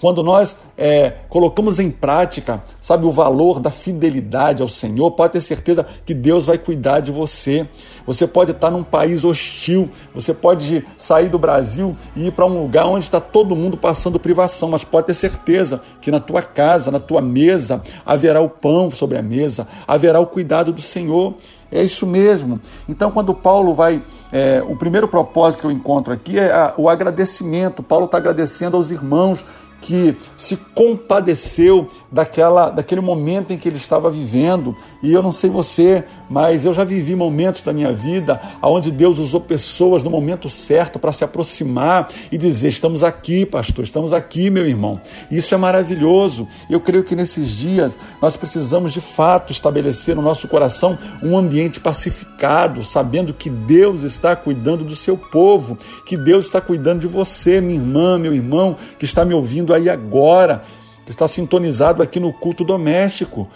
quando 0.00 0.22
nós 0.22 0.56
é, 0.78 1.10
colocamos 1.28 1.78
em 1.78 1.90
prática, 1.90 2.62
sabe, 2.80 3.04
o 3.04 3.12
valor 3.12 3.58
da 3.58 3.70
fidelidade 3.70 4.62
ao 4.62 4.68
Senhor, 4.68 5.10
pode 5.10 5.34
ter 5.34 5.40
certeza 5.40 5.86
que 6.06 6.14
Deus 6.14 6.46
vai 6.46 6.56
cuidar 6.56 7.00
de 7.00 7.10
você. 7.10 7.68
Você 8.06 8.26
pode 8.26 8.50
estar 8.50 8.70
num 8.70 8.82
país 8.82 9.24
hostil, 9.24 9.88
você 10.14 10.34
pode 10.34 10.84
sair 10.96 11.28
do 11.28 11.38
Brasil 11.38 11.96
e 12.14 12.28
ir 12.28 12.32
para 12.32 12.44
um 12.44 12.62
lugar 12.62 12.86
onde 12.86 13.04
está 13.04 13.20
todo 13.20 13.56
mundo 13.56 13.76
passando 13.76 14.18
privação, 14.18 14.68
mas 14.70 14.84
pode 14.84 15.06
ter 15.06 15.14
certeza 15.14 15.80
que 16.00 16.10
na 16.10 16.20
tua 16.20 16.42
casa, 16.42 16.90
na 16.90 17.00
tua 17.00 17.22
mesa, 17.22 17.82
haverá 18.04 18.40
o 18.40 18.48
pão 18.48 18.90
sobre 18.90 19.18
a 19.18 19.22
mesa, 19.22 19.66
haverá 19.86 20.20
o 20.20 20.26
cuidado 20.26 20.72
do 20.72 20.82
Senhor. 20.82 21.34
É 21.72 21.82
isso 21.82 22.06
mesmo. 22.06 22.60
Então, 22.88 23.10
quando 23.10 23.34
Paulo 23.34 23.74
vai. 23.74 24.02
É, 24.30 24.62
o 24.68 24.76
primeiro 24.76 25.08
propósito 25.08 25.62
que 25.62 25.66
eu 25.66 25.70
encontro 25.70 26.12
aqui 26.12 26.38
é 26.38 26.52
a, 26.52 26.74
o 26.76 26.88
agradecimento. 26.88 27.82
Paulo 27.82 28.06
está 28.06 28.18
agradecendo 28.18 28.76
aos 28.76 28.90
irmãos 28.90 29.44
que 29.84 30.16
se 30.34 30.56
compadeceu 30.56 31.88
daquela, 32.10 32.70
daquele 32.70 33.02
momento 33.02 33.52
em 33.52 33.58
que 33.58 33.68
ele 33.68 33.76
estava 33.76 34.10
vivendo. 34.10 34.74
E 35.02 35.12
eu 35.12 35.22
não 35.22 35.30
sei 35.30 35.50
você, 35.50 36.04
mas 36.28 36.64
eu 36.64 36.72
já 36.72 36.84
vivi 36.84 37.14
momentos 37.14 37.62
da 37.62 37.72
minha 37.72 37.92
vida 37.92 38.40
onde 38.62 38.90
Deus 38.90 39.18
usou 39.18 39.40
pessoas 39.40 40.02
no 40.02 40.10
momento 40.10 40.48
certo 40.48 40.98
para 40.98 41.12
se 41.12 41.24
aproximar 41.24 42.08
e 42.30 42.38
dizer: 42.38 42.68
Estamos 42.68 43.02
aqui, 43.02 43.44
pastor, 43.44 43.84
estamos 43.84 44.12
aqui, 44.12 44.50
meu 44.50 44.66
irmão. 44.66 45.00
Isso 45.30 45.54
é 45.54 45.58
maravilhoso. 45.58 46.48
Eu 46.68 46.80
creio 46.80 47.04
que 47.04 47.16
nesses 47.16 47.50
dias 47.50 47.96
nós 48.20 48.36
precisamos 48.36 48.92
de 48.92 49.00
fato 49.00 49.52
estabelecer 49.52 50.16
no 50.16 50.22
nosso 50.22 50.48
coração 50.48 50.98
um 51.22 51.36
ambiente 51.36 51.80
pacificado, 51.80 52.84
sabendo 52.84 53.34
que 53.34 53.50
Deus 53.50 54.02
está 54.02 54.34
cuidando 54.34 54.84
do 54.84 54.94
seu 54.94 55.16
povo, 55.16 55.78
que 56.06 56.16
Deus 56.16 56.46
está 56.46 56.60
cuidando 56.60 57.00
de 57.00 57.06
você, 57.06 57.60
minha 57.60 57.78
irmã, 57.78 58.18
meu 58.18 58.34
irmão, 58.34 58.76
que 58.98 59.04
está 59.04 59.24
me 59.24 59.34
ouvindo 59.34 59.74
aí 59.74 59.88
agora, 59.88 60.62
que 61.04 61.10
está 61.10 61.28
sintonizado 61.28 62.02
aqui 62.02 62.18
no 62.18 62.32
culto 62.32 62.64
doméstico, 62.64 63.48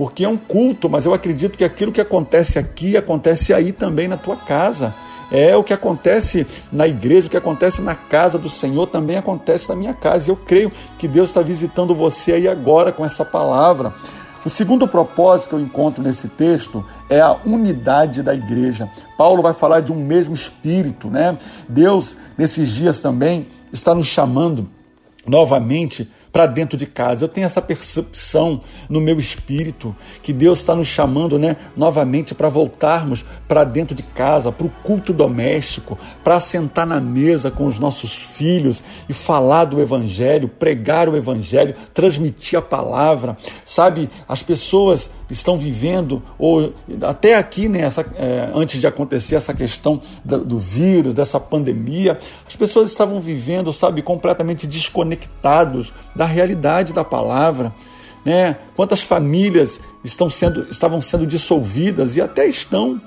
porque 0.00 0.24
é 0.24 0.28
um 0.30 0.38
culto, 0.38 0.88
mas 0.88 1.04
eu 1.04 1.12
acredito 1.12 1.58
que 1.58 1.62
aquilo 1.62 1.92
que 1.92 2.00
acontece 2.00 2.58
aqui 2.58 2.96
acontece 2.96 3.52
aí 3.52 3.70
também 3.70 4.08
na 4.08 4.16
tua 4.16 4.34
casa. 4.34 4.94
É 5.30 5.54
o 5.54 5.62
que 5.62 5.74
acontece 5.74 6.46
na 6.72 6.88
igreja, 6.88 7.26
o 7.26 7.30
que 7.30 7.36
acontece 7.36 7.82
na 7.82 7.94
casa 7.94 8.38
do 8.38 8.48
Senhor 8.48 8.86
também 8.86 9.18
acontece 9.18 9.68
na 9.68 9.76
minha 9.76 9.92
casa. 9.92 10.30
Eu 10.30 10.36
creio 10.36 10.72
que 10.96 11.06
Deus 11.06 11.28
está 11.28 11.42
visitando 11.42 11.94
você 11.94 12.32
aí 12.32 12.48
agora 12.48 12.92
com 12.92 13.04
essa 13.04 13.26
palavra. 13.26 13.92
O 14.42 14.48
segundo 14.48 14.88
propósito 14.88 15.50
que 15.50 15.54
eu 15.56 15.60
encontro 15.60 16.02
nesse 16.02 16.28
texto 16.28 16.82
é 17.10 17.20
a 17.20 17.36
unidade 17.44 18.22
da 18.22 18.34
igreja. 18.34 18.90
Paulo 19.18 19.42
vai 19.42 19.52
falar 19.52 19.80
de 19.80 19.92
um 19.92 19.96
mesmo 19.96 20.34
espírito, 20.34 21.08
né? 21.08 21.36
Deus, 21.68 22.16
nesses 22.38 22.70
dias 22.70 23.02
também, 23.02 23.48
está 23.70 23.94
nos 23.94 24.06
chamando 24.06 24.66
novamente 25.26 26.10
para 26.32 26.46
dentro 26.46 26.76
de 26.76 26.86
casa. 26.86 27.24
Eu 27.24 27.28
tenho 27.28 27.44
essa 27.44 27.62
percepção 27.62 28.62
no 28.88 29.00
meu 29.00 29.18
espírito 29.18 29.94
que 30.22 30.32
Deus 30.32 30.60
está 30.60 30.74
nos 30.74 30.88
chamando, 30.88 31.38
né, 31.38 31.56
novamente 31.76 32.34
para 32.34 32.48
voltarmos 32.48 33.24
para 33.48 33.64
dentro 33.64 33.94
de 33.94 34.02
casa, 34.02 34.52
para 34.52 34.66
o 34.66 34.70
culto 34.82 35.12
doméstico, 35.12 35.98
para 36.22 36.40
sentar 36.40 36.86
na 36.86 37.00
mesa 37.00 37.50
com 37.50 37.66
os 37.66 37.78
nossos 37.78 38.14
filhos 38.14 38.82
e 39.08 39.12
falar 39.12 39.64
do 39.64 39.80
evangelho, 39.80 40.48
pregar 40.48 41.08
o 41.08 41.16
evangelho, 41.16 41.74
transmitir 41.92 42.58
a 42.58 42.62
palavra. 42.62 43.36
Sabe, 43.64 44.10
as 44.28 44.42
pessoas 44.42 45.10
estão 45.30 45.56
vivendo 45.56 46.22
ou 46.38 46.72
até 47.02 47.36
aqui, 47.36 47.68
né, 47.68 47.80
essa, 47.80 48.04
é, 48.16 48.50
antes 48.54 48.80
de 48.80 48.86
acontecer 48.86 49.36
essa 49.36 49.54
questão 49.54 50.00
do, 50.24 50.44
do 50.44 50.58
vírus, 50.58 51.14
dessa 51.14 51.38
pandemia, 51.38 52.18
as 52.46 52.56
pessoas 52.56 52.88
estavam 52.88 53.20
vivendo, 53.20 53.72
sabe, 53.72 54.02
completamente 54.02 54.66
desconectados 54.66 55.92
da 56.14 56.24
realidade 56.24 56.92
da 56.92 57.04
palavra. 57.04 57.72
Né? 58.24 58.56
Quantas 58.76 59.00
famílias 59.00 59.80
estão 60.04 60.28
sendo, 60.28 60.66
estavam 60.70 61.00
sendo 61.00 61.26
dissolvidas 61.26 62.16
e 62.16 62.20
até 62.20 62.46
estão. 62.46 63.00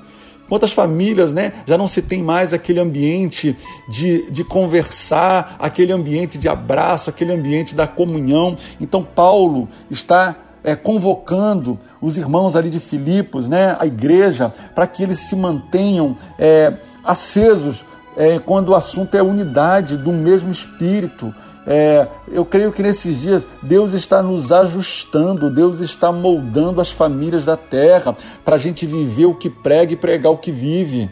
Quantas 0.49 0.71
famílias 0.71 1.31
né, 1.31 1.53
já 1.65 1.77
não 1.77 1.87
se 1.87 2.01
tem 2.01 2.21
mais 2.21 2.53
aquele 2.53 2.79
ambiente 2.79 3.55
de, 3.87 4.29
de 4.29 4.43
conversar, 4.43 5.55
aquele 5.57 5.91
ambiente 5.91 6.37
de 6.37 6.49
abraço, 6.49 7.09
aquele 7.09 7.31
ambiente 7.31 7.73
da 7.73 7.87
comunhão. 7.87 8.57
Então, 8.79 9.03
Paulo 9.03 9.69
está 9.89 10.35
é, 10.63 10.75
convocando 10.75 11.79
os 12.01 12.17
irmãos 12.17 12.55
ali 12.55 12.69
de 12.69 12.79
Filipos, 12.79 13.47
né, 13.47 13.75
a 13.79 13.85
igreja, 13.85 14.51
para 14.73 14.87
que 14.87 15.03
eles 15.03 15.19
se 15.19 15.35
mantenham 15.35 16.15
é, 16.39 16.73
acesos 17.03 17.83
é, 18.15 18.39
quando 18.39 18.69
o 18.69 18.75
assunto 18.75 19.15
é 19.15 19.21
unidade 19.21 19.97
do 19.97 20.11
mesmo 20.11 20.51
espírito. 20.51 21.33
É, 21.65 22.07
eu 22.29 22.43
creio 22.43 22.71
que 22.71 22.83
nesses 22.83 23.21
dias 23.21 23.47
Deus 23.61 23.93
está 23.93 24.21
nos 24.21 24.51
ajustando, 24.51 25.49
Deus 25.49 25.79
está 25.79 26.11
moldando 26.11 26.81
as 26.81 26.91
famílias 26.91 27.45
da 27.45 27.55
terra 27.55 28.15
para 28.43 28.57
a 28.57 28.59
gente 28.59 28.85
viver 28.85 29.25
o 29.25 29.35
que 29.35 29.49
prega 29.49 29.93
e 29.93 29.97
pregar 29.97 30.31
o 30.31 30.37
que 30.37 30.51
vive. 30.51 31.09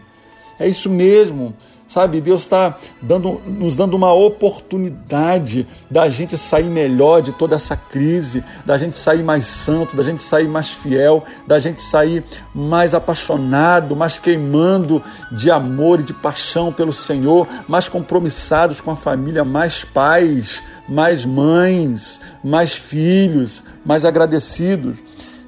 É 0.59 0.67
isso 0.67 0.89
mesmo. 0.89 1.55
Sabe, 1.91 2.21
Deus 2.21 2.43
está 2.43 2.77
dando, 3.01 3.41
nos 3.45 3.75
dando 3.75 3.97
uma 3.97 4.13
oportunidade 4.13 5.67
da 5.89 6.09
gente 6.09 6.37
sair 6.37 6.69
melhor 6.69 7.21
de 7.21 7.33
toda 7.33 7.57
essa 7.57 7.75
crise, 7.75 8.41
da 8.65 8.77
gente 8.77 8.95
sair 8.95 9.21
mais 9.21 9.45
santo, 9.47 9.93
da 9.93 10.01
gente 10.01 10.23
sair 10.23 10.47
mais 10.47 10.69
fiel, 10.69 11.21
da 11.45 11.59
gente 11.59 11.81
sair 11.81 12.23
mais 12.55 12.93
apaixonado, 12.93 13.93
mais 13.93 14.17
queimando 14.17 15.03
de 15.33 15.51
amor 15.51 15.99
e 15.99 16.03
de 16.03 16.13
paixão 16.13 16.71
pelo 16.71 16.93
Senhor, 16.93 17.45
mais 17.67 17.89
compromissados 17.89 18.79
com 18.79 18.91
a 18.91 18.95
família, 18.95 19.43
mais 19.43 19.83
pais, 19.83 20.63
mais 20.87 21.25
mães, 21.25 22.21
mais 22.41 22.71
filhos, 22.71 23.63
mais 23.85 24.05
agradecidos. 24.05 24.95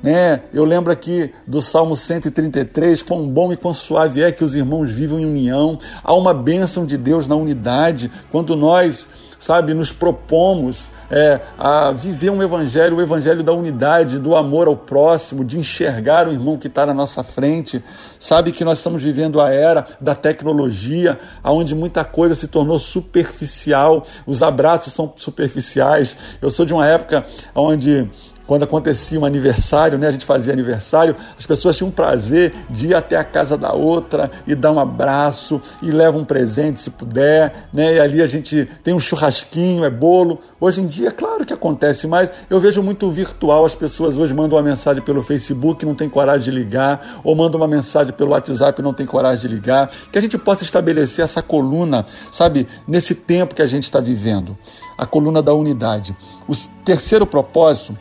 Né? 0.04 0.42
Eu 0.54 0.66
lembro 0.66 0.92
aqui 0.92 1.32
do 1.48 1.62
Salmo 1.62 1.96
133, 1.96 3.02
quão 3.02 3.26
bom 3.26 3.54
e 3.54 3.58
quão 3.58 3.74
suave 3.74 4.22
é 4.22 4.34
que 4.34 4.44
os 4.44 4.54
irmãos 4.54 4.92
vivam 4.92 5.18
em 5.18 5.26
união. 5.26 5.80
Há 6.04 6.14
uma 6.14 6.34
bênção 6.34 6.86
de 6.86 6.98
Deus 6.98 7.26
na 7.26 7.38
unidade. 7.38 8.12
Quando 8.30 8.54
nós, 8.54 9.08
sabe, 9.40 9.74
nos 9.74 9.94
propomos 9.94 10.90
é, 11.10 11.40
a 11.58 11.92
viver 11.92 12.32
um 12.32 12.44
evangelho, 12.44 12.98
o 12.98 13.02
evangelho 13.02 13.44
da 13.44 13.54
unidade, 13.54 14.20
do 14.20 14.36
amor 14.36 14.68
ao 14.68 14.76
próximo, 14.76 15.46
de 15.46 15.58
enxergar 15.58 16.28
o 16.28 16.34
irmão 16.34 16.58
que 16.58 16.68
está 16.68 16.86
na 16.86 16.94
nossa 16.94 17.24
frente. 17.24 17.82
Sabe 18.20 18.52
que 18.52 18.66
nós 18.66 18.80
estamos 18.80 19.02
vivendo 19.02 19.40
a 19.40 19.52
era 19.52 19.88
da 20.02 20.14
tecnologia, 20.14 21.18
onde 21.42 21.74
muita 21.74 22.04
coisa 22.04 22.36
se 22.36 22.50
tornou 22.50 22.78
superficial, 22.78 24.04
os 24.28 24.44
abraços 24.44 24.92
são 24.92 25.14
superficiais. 25.16 26.18
Eu 26.42 26.50
sou 26.50 26.66
de 26.66 26.74
uma 26.74 26.86
época 26.86 27.26
onde 27.56 28.10
quando 28.46 28.64
acontecia 28.64 29.20
um 29.20 29.26
aniversário, 29.26 29.98
né, 29.98 30.08
a 30.08 30.12
gente 30.12 30.26
fazia 30.26 30.54
aniversário, 30.54 31.16
as 31.38 31.46
pessoas 31.46 31.78
tinham 31.78 31.90
prazer 31.90 32.54
de 32.70 32.88
ir 32.88 32.96
até 32.96 33.16
a 33.16 33.24
casa 33.24 33.58
da 33.58 33.74
outra 33.74 34.30
e 34.46 34.54
dar 34.54 34.72
um 34.72 34.80
abraço 34.80 35.62
e 35.82 35.92
leva 35.92 36.18
um 36.18 36.26
presente 36.26 36.82
se 36.82 36.90
puder, 36.90 37.68
né, 37.74 37.96
e 37.96 38.00
ali 38.00 38.22
a 38.22 38.28
gente 38.28 38.70
tem 38.84 38.94
um 38.94 39.00
churrasquinho, 39.00 39.86
é 39.86 39.90
bolo. 39.90 40.40
Hoje 40.60 40.82
em 40.82 40.88
dia, 40.88 41.12
claro 41.12 41.46
que 41.46 41.54
acontece, 41.54 42.08
mas 42.08 42.32
eu 42.50 42.60
vejo 42.60 42.82
muito 42.82 43.10
virtual, 43.12 43.66
as 43.66 43.76
pessoas 43.76 44.18
hoje 44.18 44.34
mandam 44.34 44.58
uma 44.58 44.64
mensagem 44.64 45.02
pelo 45.02 45.24
Facebook, 45.24 45.86
não 45.86 45.96
tem 45.96 46.10
coragem 46.10 46.44
de 46.44 46.52
ligar, 46.52 47.22
ou 47.24 47.36
mandam 47.36 47.60
uma 47.60 47.68
mensagem 47.68 48.14
pelo 48.14 48.32
WhatsApp, 48.32 48.82
não 48.82 48.94
tem 48.94 49.06
coragem 49.06 49.42
de 49.42 49.48
ligar, 49.48 49.90
que 50.12 50.18
a 50.18 50.22
gente 50.22 50.38
possa 50.38 50.64
estabelecer 50.64 51.24
essa 51.24 51.42
coluna, 51.42 52.06
sabe, 52.32 52.68
nesse 52.88 53.16
tempo 53.16 53.56
que 53.56 53.62
a 53.62 53.68
gente 53.68 53.84
está 53.84 54.00
vivendo, 54.00 54.58
a 54.98 55.06
coluna 55.06 55.42
da 55.42 55.54
unidade. 55.54 56.16
O 56.48 56.54
terceiro 56.84 57.26
propósito 57.26 57.98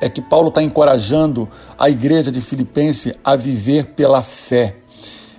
é 0.00 0.08
que 0.08 0.20
Paulo 0.20 0.48
está 0.48 0.62
encorajando 0.62 1.48
a 1.78 1.88
igreja 1.88 2.30
de 2.30 2.40
Filipense 2.40 3.14
a 3.24 3.36
viver 3.36 3.86
pela 3.96 4.22
fé. 4.22 4.76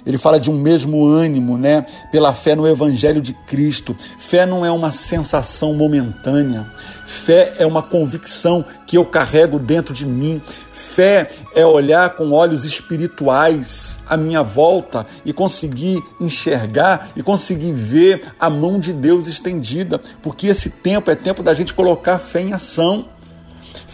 Ele 0.06 0.18
fala 0.18 0.39
de 0.39 0.50
um 0.50 0.60
mesmo 0.60 1.06
ânimo, 1.06 1.58
né? 1.58 1.86
Pela 2.12 2.34
fé 2.34 2.56
no 2.56 2.68
Evangelho 2.68 3.22
de 3.22 3.34
Cristo. 3.34 3.96
Fé 4.18 4.46
não 4.46 4.66
é 4.66 4.72
uma 4.72 4.92
sensação 4.92 5.74
momentânea. 5.74 6.66
Fé 7.06 7.54
é 7.58 7.66
uma 7.66 7.84
convicção 7.84 8.66
que 8.88 8.98
eu 8.98 9.06
carrego 9.06 9.60
dentro 9.60 9.94
de 9.94 10.06
mim. 10.06 10.42
Fé 10.72 11.30
é 11.54 11.66
olhar 11.66 12.16
com 12.16 12.32
olhos 12.32 12.66
espirituais 12.66 14.00
à 14.08 14.18
minha 14.18 14.42
volta 14.42 15.06
e 15.24 15.32
conseguir 15.32 16.01
enxergar 16.20 17.10
e 17.16 17.22
conseguir 17.22 17.74
ver 17.74 18.34
a 18.39 18.50
mão 18.50 18.80
de 18.80 18.92
Deus 18.92 19.28
estendida, 19.28 20.01
porque 20.22 20.48
esse 20.48 20.70
tempo 20.70 21.12
é 21.12 21.16
tempo 21.16 21.44
da 21.44 21.54
gente 21.54 21.74
colocar 21.74 22.18
fé 22.18 22.42
em 22.42 22.54
ação. 22.54 23.08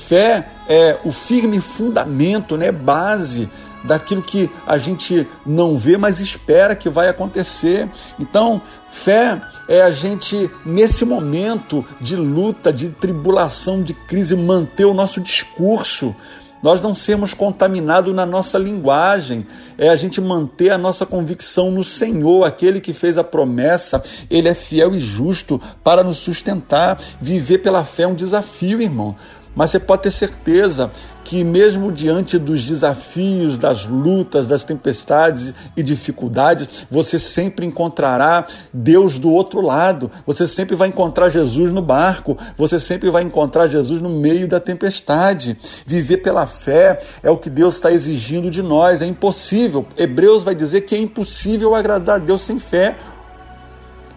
Fé 0.08 0.48
é 0.68 1.00
o 1.04 1.12
firme 1.12 1.60
fundamento, 1.60 2.56
né, 2.56 2.72
base 2.72 3.50
daquilo 3.84 4.22
que 4.22 4.50
a 4.66 4.78
gente 4.78 5.28
não 5.46 5.78
vê, 5.78 5.98
mas 5.98 6.20
espera 6.20 6.76
que 6.76 6.90
vai 6.90 7.08
acontecer. 7.10 7.90
Então, 8.20 8.62
fé 8.90 9.42
é 9.68 9.82
a 9.82 9.92
gente, 9.92 10.50
nesse 10.66 11.06
momento 11.06 11.84
de 12.00 12.16
luta, 12.16 12.72
de 12.72 12.90
tribulação, 12.90 13.82
de 13.82 13.94
crise, 13.94 14.36
manter 14.36 14.86
o 14.86 14.94
nosso 14.94 15.20
discurso. 15.20 16.16
Nós 16.62 16.82
não 16.82 16.96
sermos 16.96 17.34
contaminados 17.34 18.14
na 18.14 18.26
nossa 18.26 18.58
linguagem, 18.58 19.46
é 19.78 19.90
a 19.90 19.96
gente 19.96 20.20
manter 20.20 20.72
a 20.72 20.78
nossa 20.78 21.06
convicção 21.06 21.70
no 21.70 21.84
Senhor, 21.84 22.44
aquele 22.44 22.82
que 22.82 22.92
fez 22.92 23.20
a 23.20 23.24
promessa, 23.24 24.04
ele 24.32 24.48
é 24.48 24.56
fiel 24.56 24.96
e 24.96 25.00
justo 25.00 25.62
para 25.84 26.04
nos 26.04 26.18
sustentar. 26.18 27.00
Viver 27.22 27.60
pela 27.60 27.84
fé 27.84 28.04
é 28.04 28.08
um 28.08 28.16
desafio, 28.16 28.82
irmão. 28.82 29.16
Mas 29.56 29.72
você 29.72 29.80
pode 29.80 30.04
ter 30.04 30.12
certeza 30.12 30.92
que, 31.24 31.44
mesmo 31.44 31.92
diante 31.92 32.38
dos 32.38 32.64
desafios, 32.64 33.58
das 33.58 33.86
lutas, 33.86 34.48
das 34.48 34.64
tempestades 34.64 35.54
e 35.76 35.82
dificuldades, 35.82 36.86
você 36.90 37.18
sempre 37.18 37.66
encontrará 37.66 38.46
Deus 38.72 39.18
do 39.18 39.32
outro 39.32 39.60
lado. 39.62 40.12
Você 40.28 40.46
sempre 40.46 40.76
vai 40.76 40.90
encontrar 40.90 41.30
Jesus 41.30 41.72
no 41.72 41.82
barco. 41.82 42.38
Você 42.58 42.80
sempre 42.80 43.10
vai 43.10 43.24
encontrar 43.24 43.68
Jesus 43.68 44.02
no 44.02 44.10
meio 44.10 44.48
da 44.48 44.60
tempestade. 44.60 45.58
Viver 45.86 46.18
pela 46.18 46.46
fé 46.46 47.00
é 47.24 47.32
o 47.32 47.38
que 47.38 47.50
Deus 47.50 47.76
está 47.76 47.92
exigindo 47.92 48.52
de 48.52 48.62
nós. 48.62 49.02
É 49.02 49.08
impossível. 49.08 49.88
Hebreus 49.98 50.44
vai 50.44 50.54
dizer 50.54 50.82
que 50.82 50.94
é 50.94 51.00
impossível 51.00 51.74
agradar 51.74 52.18
a 52.18 52.24
Deus 52.24 52.42
sem 52.42 52.60
fé. 52.60 52.96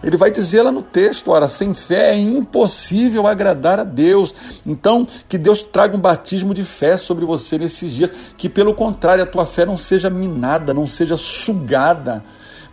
Ele 0.03 0.17
vai 0.17 0.31
dizer 0.31 0.63
lá 0.63 0.71
no 0.71 0.81
texto: 0.81 1.31
ora, 1.31 1.47
sem 1.47 1.73
fé 1.73 2.11
é 2.11 2.17
impossível 2.17 3.27
agradar 3.27 3.79
a 3.79 3.83
Deus. 3.83 4.33
Então, 4.65 5.07
que 5.27 5.37
Deus 5.37 5.61
traga 5.61 5.95
um 5.95 5.99
batismo 5.99 6.53
de 6.53 6.63
fé 6.63 6.97
sobre 6.97 7.25
você 7.25 7.57
nesses 7.57 7.91
dias, 7.91 8.11
que 8.37 8.49
pelo 8.49 8.73
contrário, 8.73 9.23
a 9.23 9.27
tua 9.27 9.45
fé 9.45 9.65
não 9.65 9.77
seja 9.77 10.09
minada, 10.09 10.73
não 10.73 10.87
seja 10.87 11.17
sugada, 11.17 12.23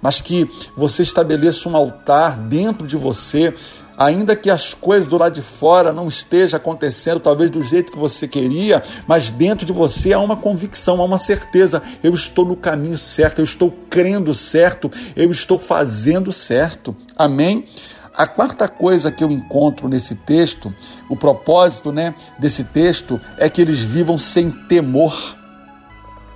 mas 0.00 0.20
que 0.20 0.48
você 0.76 1.02
estabeleça 1.02 1.68
um 1.68 1.76
altar 1.76 2.36
dentro 2.36 2.86
de 2.86 2.96
você 2.96 3.52
ainda 3.96 4.36
que 4.36 4.50
as 4.50 4.74
coisas 4.74 5.08
do 5.08 5.16
lado 5.16 5.34
de 5.34 5.42
fora 5.42 5.92
não 5.92 6.08
estejam 6.08 6.56
acontecendo 6.56 7.20
talvez 7.20 7.50
do 7.50 7.62
jeito 7.62 7.92
que 7.92 7.98
você 7.98 8.28
queria, 8.28 8.82
mas 9.06 9.30
dentro 9.30 9.66
de 9.66 9.72
você 9.72 10.12
há 10.12 10.18
uma 10.20 10.36
convicção, 10.36 11.00
há 11.00 11.04
uma 11.04 11.18
certeza: 11.18 11.82
eu 12.02 12.12
estou 12.14 12.44
no 12.44 12.56
caminho 12.56 12.98
certo, 12.98 13.40
eu 13.40 13.44
estou 13.44 13.72
crendo 13.88 14.34
certo, 14.34 14.90
eu 15.14 15.30
estou 15.30 15.58
fazendo 15.58 16.30
certo. 16.32 16.94
Amém? 17.16 17.66
A 18.16 18.26
quarta 18.26 18.66
coisa 18.66 19.12
que 19.12 19.22
eu 19.22 19.30
encontro 19.30 19.88
nesse 19.88 20.14
texto, 20.14 20.72
o 21.06 21.14
propósito, 21.14 21.92
né, 21.92 22.14
desse 22.38 22.64
texto 22.64 23.20
é 23.36 23.50
que 23.50 23.60
eles 23.60 23.80
vivam 23.80 24.18
sem 24.18 24.50
temor. 24.50 25.36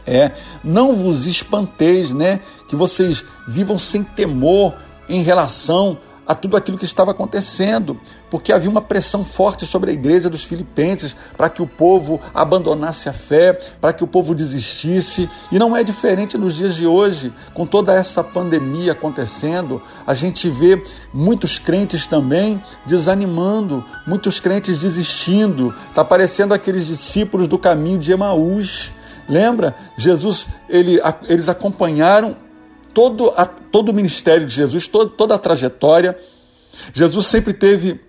É, 0.06 0.32
não 0.62 0.94
vos 0.94 1.26
espanteis, 1.26 2.10
né, 2.10 2.40
que 2.68 2.76
vocês 2.76 3.24
vivam 3.48 3.78
sem 3.78 4.02
temor 4.02 4.74
em 5.08 5.22
relação 5.22 5.98
a 6.30 6.34
tudo 6.36 6.56
aquilo 6.56 6.78
que 6.78 6.84
estava 6.84 7.10
acontecendo, 7.10 8.00
porque 8.30 8.52
havia 8.52 8.70
uma 8.70 8.80
pressão 8.80 9.24
forte 9.24 9.66
sobre 9.66 9.90
a 9.90 9.92
igreja 9.92 10.30
dos 10.30 10.44
filipenses 10.44 11.16
para 11.36 11.50
que 11.50 11.60
o 11.60 11.66
povo 11.66 12.20
abandonasse 12.32 13.08
a 13.08 13.12
fé, 13.12 13.54
para 13.80 13.92
que 13.92 14.04
o 14.04 14.06
povo 14.06 14.32
desistisse. 14.32 15.28
E 15.50 15.58
não 15.58 15.76
é 15.76 15.82
diferente 15.82 16.38
nos 16.38 16.54
dias 16.54 16.76
de 16.76 16.86
hoje, 16.86 17.32
com 17.52 17.66
toda 17.66 17.92
essa 17.92 18.22
pandemia 18.22 18.92
acontecendo, 18.92 19.82
a 20.06 20.14
gente 20.14 20.48
vê 20.48 20.80
muitos 21.12 21.58
crentes 21.58 22.06
também 22.06 22.62
desanimando, 22.86 23.84
muitos 24.06 24.38
crentes 24.38 24.78
desistindo. 24.78 25.74
Está 25.88 26.04
parecendo 26.04 26.54
aqueles 26.54 26.86
discípulos 26.86 27.48
do 27.48 27.58
caminho 27.58 27.98
de 27.98 28.12
Emaús. 28.12 28.92
Lembra? 29.28 29.74
Jesus, 29.96 30.46
ele, 30.68 31.00
eles 31.26 31.48
acompanharam 31.48 32.36
todo, 32.94 33.32
a, 33.36 33.44
todo 33.46 33.90
o 33.90 33.94
ministério 33.94 34.46
de 34.46 34.54
Jesus, 34.54 34.86
todo, 34.86 35.10
toda 35.10 35.34
a 35.34 35.38
trajetória. 35.38 36.18
Jesus 36.92 37.26
sempre 37.26 37.52
teve 37.52 38.00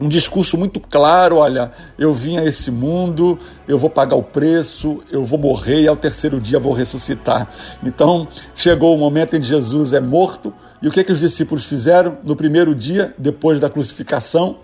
um 0.00 0.08
discurso 0.08 0.56
muito 0.56 0.80
claro: 0.80 1.36
olha, 1.36 1.72
eu 1.98 2.12
vim 2.14 2.38
a 2.38 2.44
esse 2.44 2.70
mundo, 2.70 3.38
eu 3.68 3.78
vou 3.78 3.90
pagar 3.90 4.16
o 4.16 4.22
preço, 4.22 5.02
eu 5.10 5.24
vou 5.24 5.38
morrer 5.38 5.82
e 5.82 5.88
ao 5.88 5.96
terceiro 5.96 6.40
dia 6.40 6.58
vou 6.58 6.72
ressuscitar. 6.72 7.48
Então 7.84 8.26
chegou 8.54 8.94
o 8.94 8.98
momento 8.98 9.36
em 9.36 9.40
que 9.40 9.46
Jesus 9.46 9.92
é 9.92 10.00
morto. 10.00 10.52
E 10.82 10.88
o 10.88 10.90
que, 10.90 11.00
é 11.00 11.04
que 11.04 11.12
os 11.12 11.20
discípulos 11.20 11.64
fizeram 11.64 12.16
no 12.24 12.34
primeiro 12.34 12.74
dia, 12.74 13.14
depois 13.18 13.60
da 13.60 13.68
crucificação? 13.68 14.60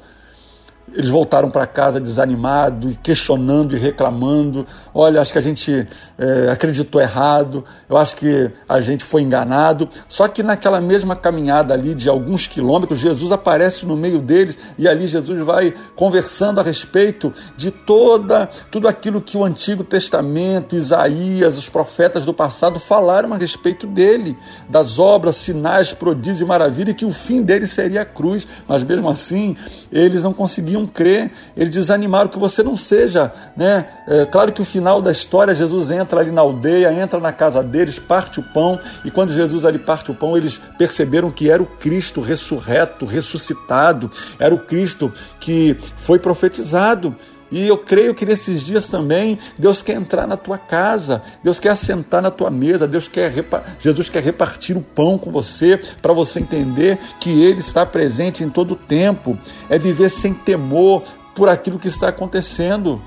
Eles 0.93 1.11
voltaram 1.11 1.50
para 1.50 1.66
casa 1.66 2.00
desanimados 2.00 2.93
e 2.93 2.97
questionando 2.97 3.76
e 3.76 3.78
reclamando. 3.78 4.66
Olha, 4.95 5.21
acho 5.21 5.33
que 5.33 5.38
a 5.38 5.43
gente 5.43 5.87
é, 6.19 6.50
acreditou 6.50 7.00
errado, 7.00 7.64
eu 7.88 7.97
acho 7.97 8.16
que 8.16 8.50
a 8.69 8.81
gente 8.81 9.05
foi 9.05 9.23
enganado. 9.23 9.88
Só 10.09 10.28
que 10.28 10.43
naquela 10.43 10.81
mesma 10.81 11.14
caminhada 11.14 11.75
ali 11.75 11.95
de 11.95 12.09
alguns 12.09 12.47
quilômetros, 12.47 13.00
Jesus 13.00 13.33
aparece 13.33 13.85
no 13.85 13.97
meio 13.97 14.19
deles 14.19 14.59
e 14.78 14.88
ali 14.88 15.07
Jesus 15.07 15.40
vai 15.40 15.75
conversando 15.95 16.61
a 16.61 16.62
respeito 16.62 17.33
de 17.57 17.71
toda 17.71 18.49
tudo 18.71 18.88
aquilo 18.88 19.21
que 19.21 19.37
o 19.37 19.45
Antigo 19.45 19.85
Testamento, 19.85 20.76
Isaías, 20.76 21.57
os 21.57 21.69
profetas 21.69 22.25
do 22.25 22.35
passado 22.35 22.78
falaram 22.78 23.33
a 23.33 23.37
respeito 23.37 23.87
dele, 23.87 24.37
das 24.69 24.99
obras, 24.99 25.37
sinais, 25.37 25.93
prodígios 25.93 26.40
e 26.40 26.45
maravilha, 26.45 26.90
e 26.90 26.95
que 26.95 27.05
o 27.05 27.12
fim 27.12 27.43
dele 27.43 27.66
seria 27.66 28.02
a 28.02 28.05
cruz. 28.05 28.47
Mas 28.66 28.83
mesmo 28.83 29.09
assim, 29.09 29.57
eles 29.90 30.23
não 30.23 30.33
conseguiam 30.33 30.75
conseguiam 30.76 30.87
crer, 30.87 31.30
eles 31.56 31.75
desanimaram 31.75 32.28
que 32.28 32.38
você 32.38 32.62
não 32.62 32.76
seja, 32.76 33.33
né? 33.56 33.87
É, 34.06 34.26
claro 34.26 34.52
que 34.52 34.61
o 34.61 34.64
final 34.64 35.00
da 35.00 35.11
história, 35.11 35.54
Jesus 35.54 35.90
entra 35.90 36.21
ali 36.21 36.30
na 36.30 36.42
aldeia, 36.42 36.92
entra 36.92 37.18
na 37.18 37.33
casa 37.33 37.62
deles, 37.62 37.99
parte 37.99 38.40
o 38.40 38.42
pão, 38.42 38.78
e 39.04 39.11
quando 39.11 39.33
Jesus 39.33 39.64
ali 39.64 39.78
parte 39.78 40.11
o 40.11 40.14
pão, 40.14 40.37
eles 40.37 40.61
perceberam 40.76 41.30
que 41.30 41.50
era 41.50 41.62
o 41.62 41.66
Cristo 41.66 42.21
ressurreto, 42.21 43.06
ressuscitado, 43.06 44.11
era 44.38 44.54
o 44.54 44.59
Cristo 44.59 45.12
que 45.40 45.76
foi 45.97 46.18
profetizado. 46.18 47.14
E 47.56 47.66
eu 47.66 47.78
creio 47.78 48.14
que 48.14 48.26
nesses 48.26 48.60
dias 48.60 48.86
também 48.86 49.38
Deus 49.56 49.80
quer 49.80 49.94
entrar 49.94 50.26
na 50.26 50.36
tua 50.36 50.58
casa, 50.58 51.22
Deus 51.42 51.58
quer 51.58 51.70
assentar 51.70 52.20
na 52.20 52.30
tua 52.30 52.50
mesa, 52.50 52.86
Deus 52.86 53.08
quer 53.08 53.32
Jesus 53.80 54.10
quer 54.10 54.22
repartir 54.22 54.76
o 54.76 54.82
pão 54.82 55.16
com 55.16 55.32
você 55.32 55.80
para 56.02 56.12
você 56.12 56.38
entender 56.38 56.98
que 57.18 57.30
Ele 57.42 57.60
está 57.60 57.86
presente 57.86 58.44
em 58.44 58.50
todo 58.50 58.72
o 58.72 58.76
tempo. 58.76 59.38
É 59.70 59.78
viver 59.78 60.10
sem 60.10 60.34
temor 60.34 61.02
por 61.34 61.48
aquilo 61.48 61.78
que 61.78 61.88
está 61.88 62.08
acontecendo. 62.08 63.00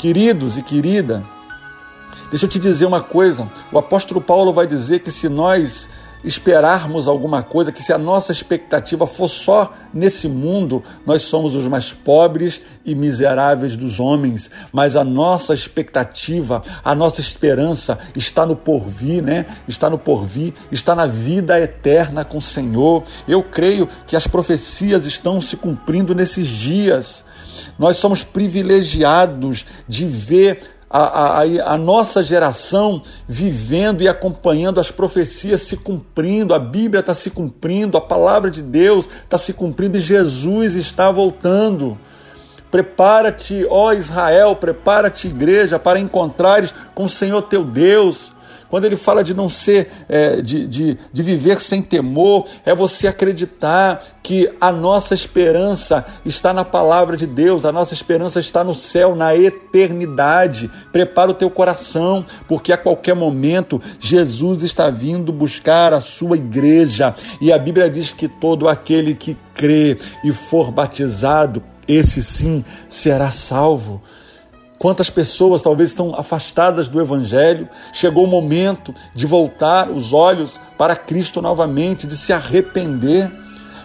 Queridos 0.00 0.56
e 0.56 0.62
querida, 0.62 1.22
deixa 2.28 2.46
eu 2.46 2.50
te 2.50 2.58
dizer 2.58 2.86
uma 2.86 3.00
coisa: 3.00 3.48
o 3.70 3.78
apóstolo 3.78 4.20
Paulo 4.20 4.52
vai 4.52 4.66
dizer 4.66 4.98
que 4.98 5.12
se 5.12 5.28
nós 5.28 5.88
esperarmos 6.22 7.08
alguma 7.08 7.42
coisa, 7.42 7.72
que 7.72 7.82
se 7.82 7.92
a 7.92 7.98
nossa 7.98 8.32
expectativa 8.32 9.06
for 9.06 9.28
só 9.28 9.72
nesse 9.92 10.28
mundo, 10.28 10.82
nós 11.06 11.22
somos 11.22 11.54
os 11.54 11.66
mais 11.66 11.92
pobres 11.92 12.60
e 12.84 12.94
miseráveis 12.94 13.76
dos 13.76 14.00
homens, 14.00 14.50
mas 14.72 14.96
a 14.96 15.04
nossa 15.04 15.54
expectativa, 15.54 16.62
a 16.84 16.94
nossa 16.94 17.20
esperança 17.20 17.98
está 18.16 18.44
no 18.44 18.56
porvir, 18.56 19.22
né? 19.22 19.46
Está 19.66 19.88
no 19.88 19.98
porvir, 19.98 20.54
está 20.70 20.94
na 20.94 21.06
vida 21.06 21.60
eterna 21.60 22.24
com 22.24 22.38
o 22.38 22.42
Senhor. 22.42 23.04
Eu 23.26 23.42
creio 23.42 23.88
que 24.06 24.16
as 24.16 24.26
profecias 24.26 25.06
estão 25.06 25.40
se 25.40 25.56
cumprindo 25.56 26.14
nesses 26.14 26.46
dias. 26.48 27.24
Nós 27.78 27.96
somos 27.96 28.22
privilegiados 28.22 29.64
de 29.88 30.06
ver 30.06 30.79
a, 30.90 31.38
a, 31.38 31.74
a, 31.74 31.78
nossa 31.78 32.24
geração 32.24 33.00
vivendo 33.28 34.02
e 34.02 34.08
acompanhando 34.08 34.80
as 34.80 34.90
profecias 34.90 35.62
se 35.62 35.76
cumprindo, 35.76 36.52
a 36.52 36.58
Bíblia 36.58 36.98
está 36.98 37.14
se 37.14 37.30
cumprindo, 37.30 37.96
a 37.96 38.00
palavra 38.00 38.50
de 38.50 38.60
Deus 38.60 39.08
está 39.22 39.38
se 39.38 39.52
cumprindo 39.52 39.98
e 39.98 40.00
Jesus 40.00 40.74
está 40.74 41.08
voltando. 41.08 41.96
Prepara-te, 42.72 43.64
ó 43.70 43.92
Israel, 43.92 44.56
prepara-te, 44.56 45.28
igreja, 45.28 45.78
para 45.78 46.00
encontrares 46.00 46.74
com 46.92 47.04
o 47.04 47.08
Senhor 47.08 47.42
teu 47.42 47.64
Deus. 47.64 48.32
Quando 48.70 48.84
ele 48.84 48.96
fala 48.96 49.24
de 49.24 49.34
não 49.34 49.48
ser, 49.48 49.90
é, 50.08 50.40
de, 50.40 50.66
de, 50.68 50.98
de 51.12 51.22
viver 51.24 51.60
sem 51.60 51.82
temor, 51.82 52.46
é 52.64 52.72
você 52.72 53.08
acreditar 53.08 54.00
que 54.22 54.48
a 54.60 54.70
nossa 54.70 55.12
esperança 55.12 56.06
está 56.24 56.52
na 56.52 56.64
palavra 56.64 57.16
de 57.16 57.26
Deus, 57.26 57.64
a 57.64 57.72
nossa 57.72 57.94
esperança 57.94 58.38
está 58.38 58.62
no 58.62 58.74
céu, 58.74 59.16
na 59.16 59.34
eternidade. 59.34 60.70
Prepara 60.92 61.32
o 61.32 61.34
teu 61.34 61.50
coração, 61.50 62.24
porque 62.46 62.72
a 62.72 62.78
qualquer 62.78 63.14
momento 63.14 63.82
Jesus 63.98 64.62
está 64.62 64.88
vindo 64.88 65.32
buscar 65.32 65.92
a 65.92 66.00
sua 66.00 66.36
igreja. 66.36 67.12
E 67.40 67.52
a 67.52 67.58
Bíblia 67.58 67.90
diz 67.90 68.12
que 68.12 68.28
todo 68.28 68.68
aquele 68.68 69.16
que 69.16 69.36
crê 69.52 69.98
e 70.24 70.30
for 70.30 70.70
batizado, 70.70 71.60
esse 71.88 72.22
sim 72.22 72.64
será 72.88 73.32
salvo. 73.32 74.00
Quantas 74.80 75.10
pessoas 75.10 75.60
talvez 75.60 75.90
estão 75.90 76.14
afastadas 76.18 76.88
do 76.88 77.02
Evangelho? 77.02 77.68
Chegou 77.92 78.24
o 78.24 78.26
momento 78.26 78.94
de 79.14 79.26
voltar 79.26 79.90
os 79.90 80.14
olhos 80.14 80.58
para 80.78 80.96
Cristo 80.96 81.42
novamente, 81.42 82.06
de 82.06 82.16
se 82.16 82.32
arrepender, 82.32 83.30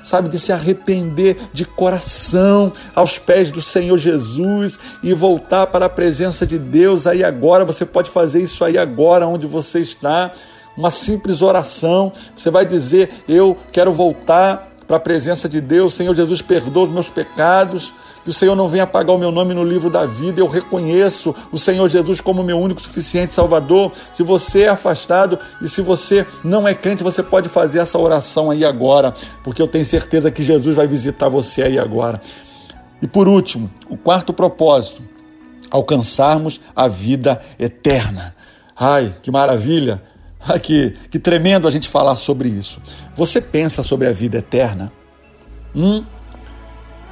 sabe, 0.06 0.30
de 0.30 0.40
se 0.40 0.54
arrepender 0.54 1.50
de 1.52 1.66
coração 1.66 2.72
aos 2.96 3.20
pés 3.20 3.52
do 3.52 3.62
Senhor 3.62 3.98
Jesus 3.98 4.80
e 5.04 5.14
voltar 5.14 5.68
para 5.68 5.88
a 5.88 5.90
presença 5.90 6.48
de 6.48 6.58
Deus 6.58 7.06
aí 7.06 7.26
agora. 7.26 7.66
Você 7.66 7.86
pode 7.86 8.10
fazer 8.10 8.42
isso 8.42 8.64
aí 8.64 8.78
agora, 8.78 9.28
onde 9.28 9.46
você 9.46 9.82
está. 9.82 10.32
Uma 10.78 10.92
simples 10.92 11.42
oração. 11.42 12.14
Você 12.38 12.50
vai 12.50 12.66
dizer: 12.66 13.22
Eu 13.28 13.58
quero 13.70 13.92
voltar 13.92 14.72
para 14.88 14.96
a 14.96 15.02
presença 15.02 15.50
de 15.50 15.60
Deus. 15.60 15.94
Senhor 15.94 16.16
Jesus, 16.16 16.42
perdoa 16.42 16.86
os 16.86 16.92
meus 16.92 17.10
pecados 17.10 17.92
que 18.26 18.32
o 18.32 18.34
Senhor 18.34 18.56
não 18.56 18.68
venha 18.68 18.84
apagar 18.84 19.16
o 19.16 19.20
meu 19.20 19.32
nome 19.32 19.54
no 19.54 19.64
livro 19.64 19.88
da 19.88 20.04
vida. 20.04 20.42
Eu 20.42 20.48
reconheço 20.48 21.34
o 21.52 21.60
Senhor 21.60 21.88
Jesus 21.88 22.20
como 22.20 22.44
meu 22.44 22.60
único 22.60 22.82
suficiente 22.82 23.36
Salvador. 23.36 23.92
Se 24.12 24.24
você 24.24 24.64
é 24.64 24.70
afastado 24.70 25.38
e 25.62 25.70
se 25.70 25.80
você 25.84 26.26
não 26.44 26.68
é 26.68 26.74
crente, 26.74 27.04
você 27.04 27.22
pode 27.22 27.48
fazer 27.48 27.78
essa 27.78 28.00
oração 28.00 28.50
aí 28.50 28.66
agora, 28.66 29.14
porque 29.44 29.62
eu 29.62 29.68
tenho 29.68 29.86
certeza 29.86 30.32
que 30.32 30.44
Jesus 30.44 30.76
vai 30.76 30.88
visitar 30.88 31.30
você 31.30 31.62
aí 31.62 31.78
agora. 31.78 32.20
E 33.00 33.06
por 33.06 33.28
último, 33.28 33.70
o 33.88 33.96
quarto 33.96 34.34
propósito: 34.34 35.04
alcançarmos 35.70 36.60
a 36.76 36.88
vida 36.88 37.40
eterna. 37.60 38.36
Ai, 38.76 39.16
que 39.22 39.30
maravilha! 39.30 40.02
Ai, 40.40 40.60
que, 40.60 40.96
que 41.12 41.20
tremendo 41.20 41.68
a 41.68 41.72
gente 41.72 41.88
falar 41.88 42.16
sobre 42.16 42.50
isso. 42.50 42.82
Você 43.16 43.40
pensa 43.40 43.84
sobre 43.84 44.08
a 44.08 44.12
vida 44.12 44.40
eterna? 44.40 44.92
Hum? 45.76 46.04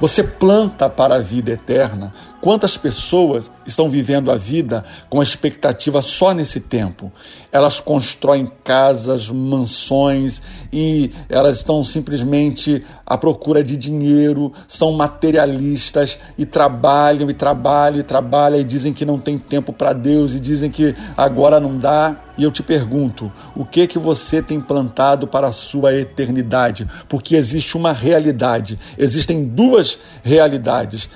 Você 0.00 0.22
planta 0.22 0.88
para 0.90 1.16
a 1.16 1.20
vida 1.20 1.52
eterna. 1.52 2.12
Quantas 2.44 2.76
pessoas 2.76 3.50
estão 3.66 3.88
vivendo 3.88 4.30
a 4.30 4.36
vida 4.36 4.84
com 5.08 5.18
a 5.18 5.22
expectativa 5.22 6.02
só 6.02 6.34
nesse 6.34 6.60
tempo? 6.60 7.10
Elas 7.50 7.80
constroem 7.80 8.52
casas, 8.62 9.30
mansões 9.30 10.42
e 10.70 11.10
elas 11.30 11.56
estão 11.56 11.82
simplesmente 11.82 12.84
à 13.06 13.16
procura 13.16 13.64
de 13.64 13.78
dinheiro, 13.78 14.52
são 14.68 14.92
materialistas 14.92 16.18
e 16.36 16.44
trabalham 16.44 17.30
e 17.30 17.32
trabalham 17.32 18.00
e 18.00 18.02
trabalham 18.02 18.60
e 18.60 18.64
dizem 18.64 18.92
que 18.92 19.06
não 19.06 19.18
tem 19.18 19.38
tempo 19.38 19.72
para 19.72 19.94
Deus 19.94 20.34
e 20.34 20.38
dizem 20.38 20.70
que 20.70 20.94
agora 21.16 21.58
não 21.58 21.78
dá. 21.78 22.14
E 22.36 22.42
eu 22.42 22.50
te 22.50 22.62
pergunto, 22.64 23.32
o 23.54 23.64
que 23.64 23.86
que 23.86 23.98
você 23.98 24.42
tem 24.42 24.60
plantado 24.60 25.26
para 25.26 25.46
a 25.46 25.52
sua 25.52 25.94
eternidade? 25.94 26.86
Porque 27.08 27.36
existe 27.36 27.76
uma 27.76 27.92
realidade, 27.92 28.78
existem 28.98 29.44
duas 29.44 29.98
realidades 30.22 31.08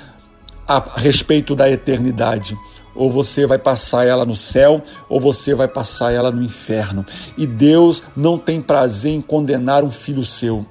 a 0.68 0.78
respeito 0.96 1.54
da 1.54 1.70
eternidade. 1.70 2.57
Ou 2.94 3.11
você 3.11 3.46
vai 3.46 3.59
passar 3.59 4.04
ela 4.04 4.26
no 4.26 4.37
céu, 4.37 4.83
ou 5.09 5.18
você 5.20 5.54
vai 5.54 5.66
passar 5.66 6.12
ela 6.12 6.31
no 6.31 6.42
inferno. 6.42 7.07
E 7.37 7.46
Deus 7.46 8.02
não 8.14 8.37
tem 8.37 8.61
prazer 8.61 9.12
em 9.12 9.22
condenar 9.22 9.83
um 9.83 9.90
filho 9.90 10.24
seu. 10.24 10.66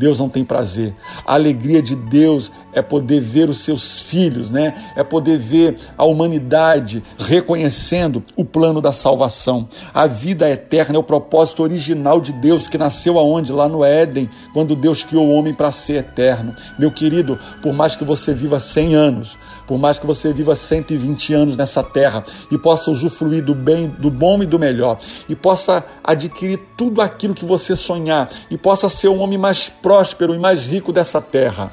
Deus 0.00 0.18
não 0.18 0.30
tem 0.30 0.42
prazer. 0.42 0.94
A 1.26 1.34
alegria 1.34 1.82
de 1.82 1.94
Deus 1.94 2.50
é 2.72 2.80
poder 2.80 3.20
ver 3.20 3.50
os 3.50 3.58
seus 3.58 4.00
filhos, 4.00 4.48
né? 4.48 4.92
É 4.96 5.04
poder 5.04 5.36
ver 5.36 5.76
a 5.98 6.04
humanidade 6.04 7.02
reconhecendo 7.18 8.22
o 8.34 8.42
plano 8.42 8.80
da 8.80 8.92
salvação. 8.92 9.68
A 9.92 10.06
vida 10.06 10.48
eterna 10.48 10.96
é 10.96 10.98
o 10.98 11.02
propósito 11.02 11.62
original 11.62 12.18
de 12.18 12.32
Deus 12.32 12.66
que 12.66 12.78
nasceu 12.78 13.18
aonde? 13.18 13.52
Lá 13.52 13.68
no 13.68 13.84
Éden, 13.84 14.30
quando 14.54 14.74
Deus 14.74 15.04
criou 15.04 15.26
o 15.26 15.34
homem 15.34 15.52
para 15.52 15.70
ser 15.70 15.96
eterno. 15.96 16.56
Meu 16.78 16.90
querido, 16.90 17.38
por 17.60 17.74
mais 17.74 17.94
que 17.94 18.02
você 18.02 18.32
viva 18.32 18.58
100 18.58 18.94
anos, 18.94 19.36
por 19.70 19.78
mais 19.78 19.98
que 19.98 20.06
você 20.06 20.32
viva 20.32 20.54
120 20.56 21.32
anos 21.32 21.56
nessa 21.56 21.82
terra 21.82 22.24
e 22.50 22.58
possa 22.58 22.90
usufruir 22.90 23.42
do 23.42 23.54
bem, 23.54 23.86
do 23.86 24.10
bom 24.10 24.42
e 24.42 24.46
do 24.46 24.58
melhor, 24.58 24.98
e 25.28 25.36
possa 25.36 25.84
adquirir 26.02 26.58
tudo 26.76 27.00
aquilo 27.00 27.34
que 27.34 27.44
você 27.44 27.76
sonhar, 27.76 28.28
e 28.50 28.58
possa 28.58 28.88
ser 28.88 29.08
o 29.08 29.18
homem 29.18 29.38
mais 29.38 29.68
próspero 29.68 30.34
e 30.34 30.38
mais 30.38 30.60
rico 30.60 30.92
dessa 30.92 31.22
terra 31.22 31.70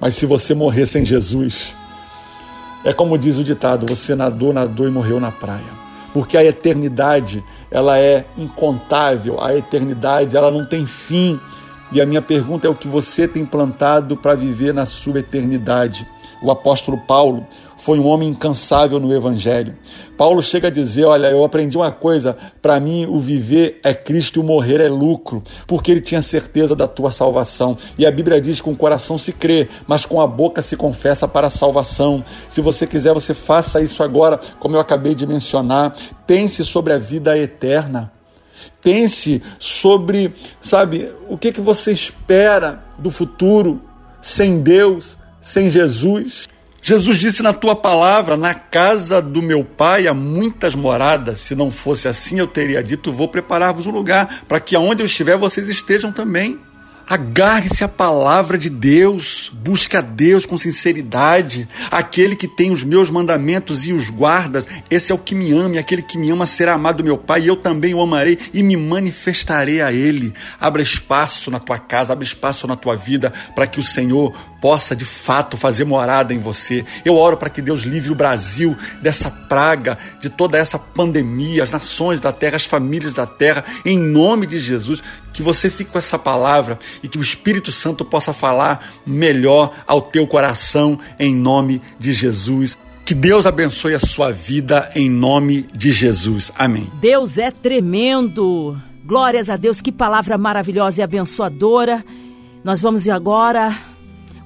mas 0.00 0.14
se 0.14 0.26
você 0.26 0.54
morrer 0.54 0.86
sem 0.86 1.04
Jesus, 1.04 1.74
é 2.84 2.92
como 2.92 3.18
diz 3.18 3.36
o 3.36 3.44
ditado: 3.44 3.86
você 3.88 4.14
nadou, 4.14 4.52
nadou 4.52 4.86
e 4.86 4.90
morreu 4.90 5.18
na 5.18 5.32
praia. 5.32 5.86
Porque 6.12 6.36
a 6.36 6.44
eternidade, 6.44 7.44
ela 7.70 7.98
é 7.98 8.24
incontável, 8.38 9.42
a 9.42 9.54
eternidade, 9.54 10.36
ela 10.36 10.50
não 10.50 10.64
tem 10.64 10.86
fim. 10.86 11.38
E 11.92 12.00
a 12.00 12.06
minha 12.06 12.22
pergunta 12.22 12.66
é 12.66 12.70
o 12.70 12.74
que 12.74 12.88
você 12.88 13.28
tem 13.28 13.44
plantado 13.44 14.16
para 14.16 14.34
viver 14.34 14.74
na 14.74 14.86
sua 14.86 15.20
eternidade. 15.20 16.06
O 16.42 16.50
apóstolo 16.50 16.98
Paulo, 16.98 17.46
foi 17.76 18.00
um 18.00 18.06
homem 18.06 18.30
incansável 18.30 18.98
no 18.98 19.14
Evangelho. 19.14 19.76
Paulo 20.16 20.42
chega 20.42 20.68
a 20.68 20.70
dizer: 20.70 21.04
Olha, 21.04 21.28
eu 21.28 21.44
aprendi 21.44 21.76
uma 21.76 21.92
coisa, 21.92 22.36
para 22.60 22.80
mim 22.80 23.06
o 23.06 23.20
viver 23.20 23.80
é 23.84 23.94
Cristo 23.94 24.40
e 24.40 24.40
o 24.40 24.44
morrer 24.44 24.80
é 24.80 24.88
lucro, 24.88 25.42
porque 25.66 25.92
ele 25.92 26.00
tinha 26.00 26.22
certeza 26.22 26.74
da 26.74 26.88
tua 26.88 27.10
salvação. 27.10 27.76
E 27.98 28.06
a 28.06 28.10
Bíblia 28.10 28.40
diz 28.40 28.56
que 28.56 28.62
com 28.62 28.72
o 28.72 28.76
coração 28.76 29.18
se 29.18 29.32
crê, 29.32 29.68
mas 29.86 30.04
com 30.04 30.20
a 30.20 30.26
boca 30.26 30.62
se 30.62 30.76
confessa 30.76 31.28
para 31.28 31.46
a 31.46 31.50
salvação. 31.50 32.24
Se 32.48 32.60
você 32.60 32.86
quiser, 32.86 33.12
você 33.12 33.34
faça 33.34 33.80
isso 33.80 34.02
agora, 34.02 34.40
como 34.58 34.74
eu 34.74 34.80
acabei 34.80 35.14
de 35.14 35.26
mencionar. 35.26 35.94
Pense 36.26 36.64
sobre 36.64 36.92
a 36.92 36.98
vida 36.98 37.38
eterna. 37.38 38.12
Pense 38.82 39.42
sobre, 39.58 40.34
sabe, 40.60 41.12
o 41.28 41.36
que, 41.36 41.52
que 41.52 41.60
você 41.60 41.92
espera 41.92 42.84
do 42.98 43.10
futuro 43.10 43.80
sem 44.20 44.60
Deus, 44.60 45.15
sem 45.46 45.70
Jesus. 45.70 46.48
Jesus 46.82 47.18
disse 47.18 47.42
na 47.42 47.52
tua 47.52 47.76
palavra: 47.76 48.36
Na 48.36 48.52
casa 48.52 49.22
do 49.22 49.40
meu 49.40 49.64
pai 49.64 50.08
há 50.08 50.12
muitas 50.14 50.74
moradas. 50.74 51.38
Se 51.40 51.54
não 51.54 51.70
fosse 51.70 52.08
assim, 52.08 52.38
eu 52.40 52.48
teria 52.48 52.82
dito: 52.82 53.12
Vou 53.12 53.28
preparar-vos 53.28 53.86
um 53.86 53.92
lugar, 53.92 54.44
para 54.48 54.58
que 54.58 54.74
aonde 54.74 55.02
eu 55.02 55.06
estiver 55.06 55.36
vocês 55.36 55.70
estejam 55.70 56.10
também. 56.10 56.58
Agarre-se 57.08 57.84
à 57.84 57.88
palavra 57.88 58.58
de 58.58 58.68
Deus, 58.68 59.48
busque 59.54 59.96
a 59.96 60.00
Deus 60.00 60.44
com 60.44 60.58
sinceridade. 60.58 61.68
Aquele 61.88 62.34
que 62.34 62.48
tem 62.48 62.72
os 62.72 62.82
meus 62.82 63.10
mandamentos 63.10 63.86
e 63.86 63.92
os 63.92 64.10
guardas, 64.10 64.66
esse 64.90 65.12
é 65.12 65.14
o 65.14 65.18
que 65.18 65.32
me 65.32 65.52
ama, 65.52 65.76
e 65.76 65.78
aquele 65.78 66.02
que 66.02 66.18
me 66.18 66.28
ama 66.30 66.46
será 66.46 66.72
amado 66.72 66.96
do 66.96 67.04
meu 67.04 67.16
Pai, 67.16 67.42
e 67.42 67.46
eu 67.46 67.54
também 67.54 67.94
o 67.94 68.00
amarei 68.00 68.36
e 68.52 68.60
me 68.60 68.76
manifestarei 68.76 69.80
a 69.80 69.92
Ele. 69.92 70.34
Abra 70.60 70.82
espaço 70.82 71.48
na 71.48 71.60
tua 71.60 71.78
casa, 71.78 72.12
abra 72.12 72.24
espaço 72.24 72.66
na 72.66 72.74
tua 72.74 72.96
vida, 72.96 73.32
para 73.54 73.68
que 73.68 73.78
o 73.78 73.84
Senhor 73.84 74.34
possa 74.60 74.96
de 74.96 75.04
fato 75.04 75.56
fazer 75.56 75.84
morada 75.84 76.34
em 76.34 76.40
você. 76.40 76.84
Eu 77.04 77.14
oro 77.14 77.36
para 77.36 77.50
que 77.50 77.62
Deus 77.62 77.82
livre 77.82 78.10
o 78.10 78.16
Brasil 78.16 78.76
dessa 79.00 79.30
praga, 79.30 79.96
de 80.20 80.28
toda 80.28 80.58
essa 80.58 80.76
pandemia, 80.76 81.62
as 81.62 81.70
nações 81.70 82.20
da 82.20 82.32
terra, 82.32 82.56
as 82.56 82.64
famílias 82.64 83.14
da 83.14 83.26
terra, 83.26 83.64
em 83.84 83.96
nome 83.96 84.44
de 84.44 84.58
Jesus. 84.58 85.00
Que 85.36 85.42
você 85.42 85.68
fique 85.68 85.92
com 85.92 85.98
essa 85.98 86.18
palavra 86.18 86.78
e 87.02 87.08
que 87.08 87.18
o 87.18 87.20
Espírito 87.20 87.70
Santo 87.70 88.06
possa 88.06 88.32
falar 88.32 88.90
melhor 89.06 89.70
ao 89.86 90.00
teu 90.00 90.26
coração, 90.26 90.98
em 91.18 91.36
nome 91.36 91.82
de 91.98 92.10
Jesus. 92.10 92.78
Que 93.04 93.12
Deus 93.14 93.44
abençoe 93.44 93.94
a 93.94 94.00
sua 94.00 94.32
vida 94.32 94.90
em 94.94 95.10
nome 95.10 95.68
de 95.74 95.92
Jesus. 95.92 96.50
Amém. 96.56 96.90
Deus 97.02 97.36
é 97.36 97.50
tremendo. 97.50 98.80
Glórias 99.04 99.50
a 99.50 99.58
Deus, 99.58 99.82
que 99.82 99.92
palavra 99.92 100.38
maravilhosa 100.38 101.02
e 101.02 101.04
abençoadora. 101.04 102.02
Nós 102.64 102.80
vamos 102.80 103.06
agora 103.06 103.76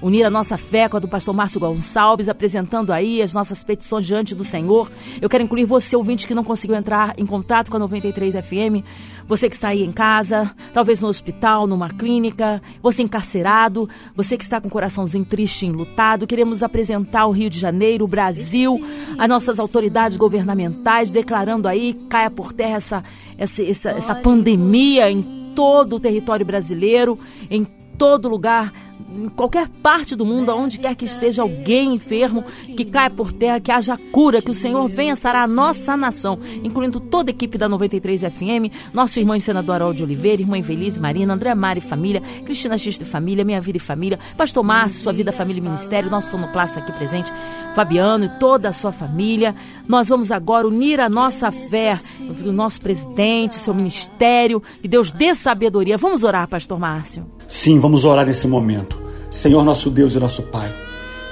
unir 0.02 0.24
a 0.24 0.30
nossa 0.30 0.56
fé 0.56 0.88
com 0.88 0.96
a 0.96 1.00
do 1.00 1.08
pastor 1.08 1.34
Márcio 1.34 1.60
Gonçalves, 1.60 2.28
apresentando 2.28 2.92
aí 2.92 3.22
as 3.22 3.32
nossas 3.32 3.62
petições 3.62 4.06
diante 4.06 4.34
do 4.34 4.44
Senhor. 4.44 4.90
Eu 5.20 5.28
quero 5.28 5.44
incluir 5.44 5.64
você, 5.64 5.96
ouvinte, 5.96 6.26
que 6.26 6.34
não 6.34 6.44
conseguiu 6.44 6.76
entrar 6.76 7.14
em 7.18 7.26
contato 7.26 7.70
com 7.70 7.76
a 7.76 7.80
93 7.80 8.34
FM, 8.34 8.84
você 9.26 9.48
que 9.48 9.54
está 9.54 9.68
aí 9.68 9.84
em 9.84 9.92
casa, 9.92 10.50
talvez 10.72 11.00
no 11.00 11.08
hospital, 11.08 11.66
numa 11.66 11.88
clínica, 11.88 12.62
você 12.82 13.02
encarcerado, 13.02 13.88
você 14.14 14.36
que 14.36 14.44
está 14.44 14.60
com 14.60 14.68
o 14.68 14.70
coraçãozinho 14.70 15.24
triste, 15.24 15.66
enlutado. 15.66 16.26
Queremos 16.26 16.62
apresentar 16.62 17.26
o 17.26 17.30
Rio 17.30 17.50
de 17.50 17.58
Janeiro, 17.58 18.04
o 18.04 18.08
Brasil, 18.08 18.80
as 19.18 19.28
nossas 19.28 19.58
autoridades 19.58 20.16
governamentais, 20.16 21.12
declarando 21.12 21.68
aí, 21.68 21.94
caia 22.08 22.30
por 22.30 22.52
terra 22.52 22.76
essa, 22.76 23.04
essa, 23.38 23.62
essa, 23.62 23.90
essa 23.90 24.14
pandemia 24.14 25.10
em 25.10 25.52
todo 25.54 25.96
o 25.96 26.00
território 26.00 26.46
brasileiro, 26.46 27.18
em 27.50 27.66
todo 28.00 28.30
lugar 28.30 28.72
em 29.14 29.28
qualquer 29.28 29.68
parte 29.68 30.16
do 30.16 30.24
mundo, 30.24 30.50
aonde 30.50 30.78
quer 30.78 30.94
que 30.94 31.04
esteja 31.04 31.42
alguém 31.42 31.92
enfermo, 31.92 32.42
que 32.74 32.82
caia 32.82 33.10
por 33.10 33.30
terra, 33.30 33.60
que 33.60 33.70
haja 33.70 33.98
cura, 34.10 34.40
que 34.40 34.50
o 34.50 34.54
Senhor 34.54 34.88
venha 34.88 35.14
sarar 35.16 35.42
a 35.42 35.46
nossa 35.46 35.98
nação, 35.98 36.38
incluindo 36.64 36.98
toda 36.98 37.30
a 37.30 37.32
equipe 37.32 37.58
da 37.58 37.68
93 37.68 38.22
FM, 38.22 38.72
nosso 38.94 39.18
irmão 39.18 39.36
e 39.36 39.40
senador 39.42 39.74
Harold 39.74 40.02
Oliveira, 40.02 40.40
irmã 40.40 40.56
Invelise 40.56 40.98
Marina, 40.98 41.34
André 41.34 41.54
Mari 41.54 41.82
Família, 41.82 42.22
Cristina 42.46 42.78
Xista 42.78 43.04
Família, 43.04 43.44
Minha 43.44 43.60
Vida 43.60 43.76
e 43.76 43.80
Família, 43.80 44.18
Pastor 44.34 44.64
Márcio, 44.64 45.02
Sua 45.02 45.12
Vida, 45.12 45.30
Família 45.30 45.60
e 45.60 45.62
Ministério, 45.62 46.10
nosso 46.10 46.30
sonoplasta 46.30 46.80
aqui 46.80 46.92
presente, 46.92 47.30
Fabiano 47.74 48.24
e 48.24 48.28
toda 48.38 48.70
a 48.70 48.72
sua 48.72 48.92
família. 48.92 49.54
Nós 49.86 50.08
vamos 50.08 50.30
agora 50.30 50.66
unir 50.66 51.00
a 51.00 51.08
nossa 51.10 51.52
fé, 51.52 52.00
o 52.46 52.50
nosso 52.50 52.80
presidente, 52.80 53.56
seu 53.56 53.74
ministério, 53.74 54.62
e 54.82 54.88
Deus 54.88 55.12
dê 55.12 55.34
sabedoria. 55.34 55.98
Vamos 55.98 56.24
orar, 56.24 56.48
Pastor 56.48 56.78
Márcio. 56.78 57.39
Sim, 57.50 57.80
vamos 57.80 58.04
orar 58.04 58.24
nesse 58.24 58.46
momento. 58.46 58.96
Senhor 59.28 59.64
nosso 59.64 59.90
Deus 59.90 60.14
e 60.14 60.20
nosso 60.20 60.40
Pai, 60.40 60.72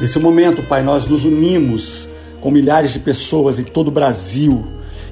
nesse 0.00 0.18
momento, 0.18 0.64
Pai, 0.64 0.82
nós 0.82 1.06
nos 1.06 1.24
unimos 1.24 2.08
com 2.40 2.50
milhares 2.50 2.92
de 2.92 2.98
pessoas 2.98 3.56
em 3.56 3.62
todo 3.62 3.86
o 3.86 3.92
Brasil 3.92 4.66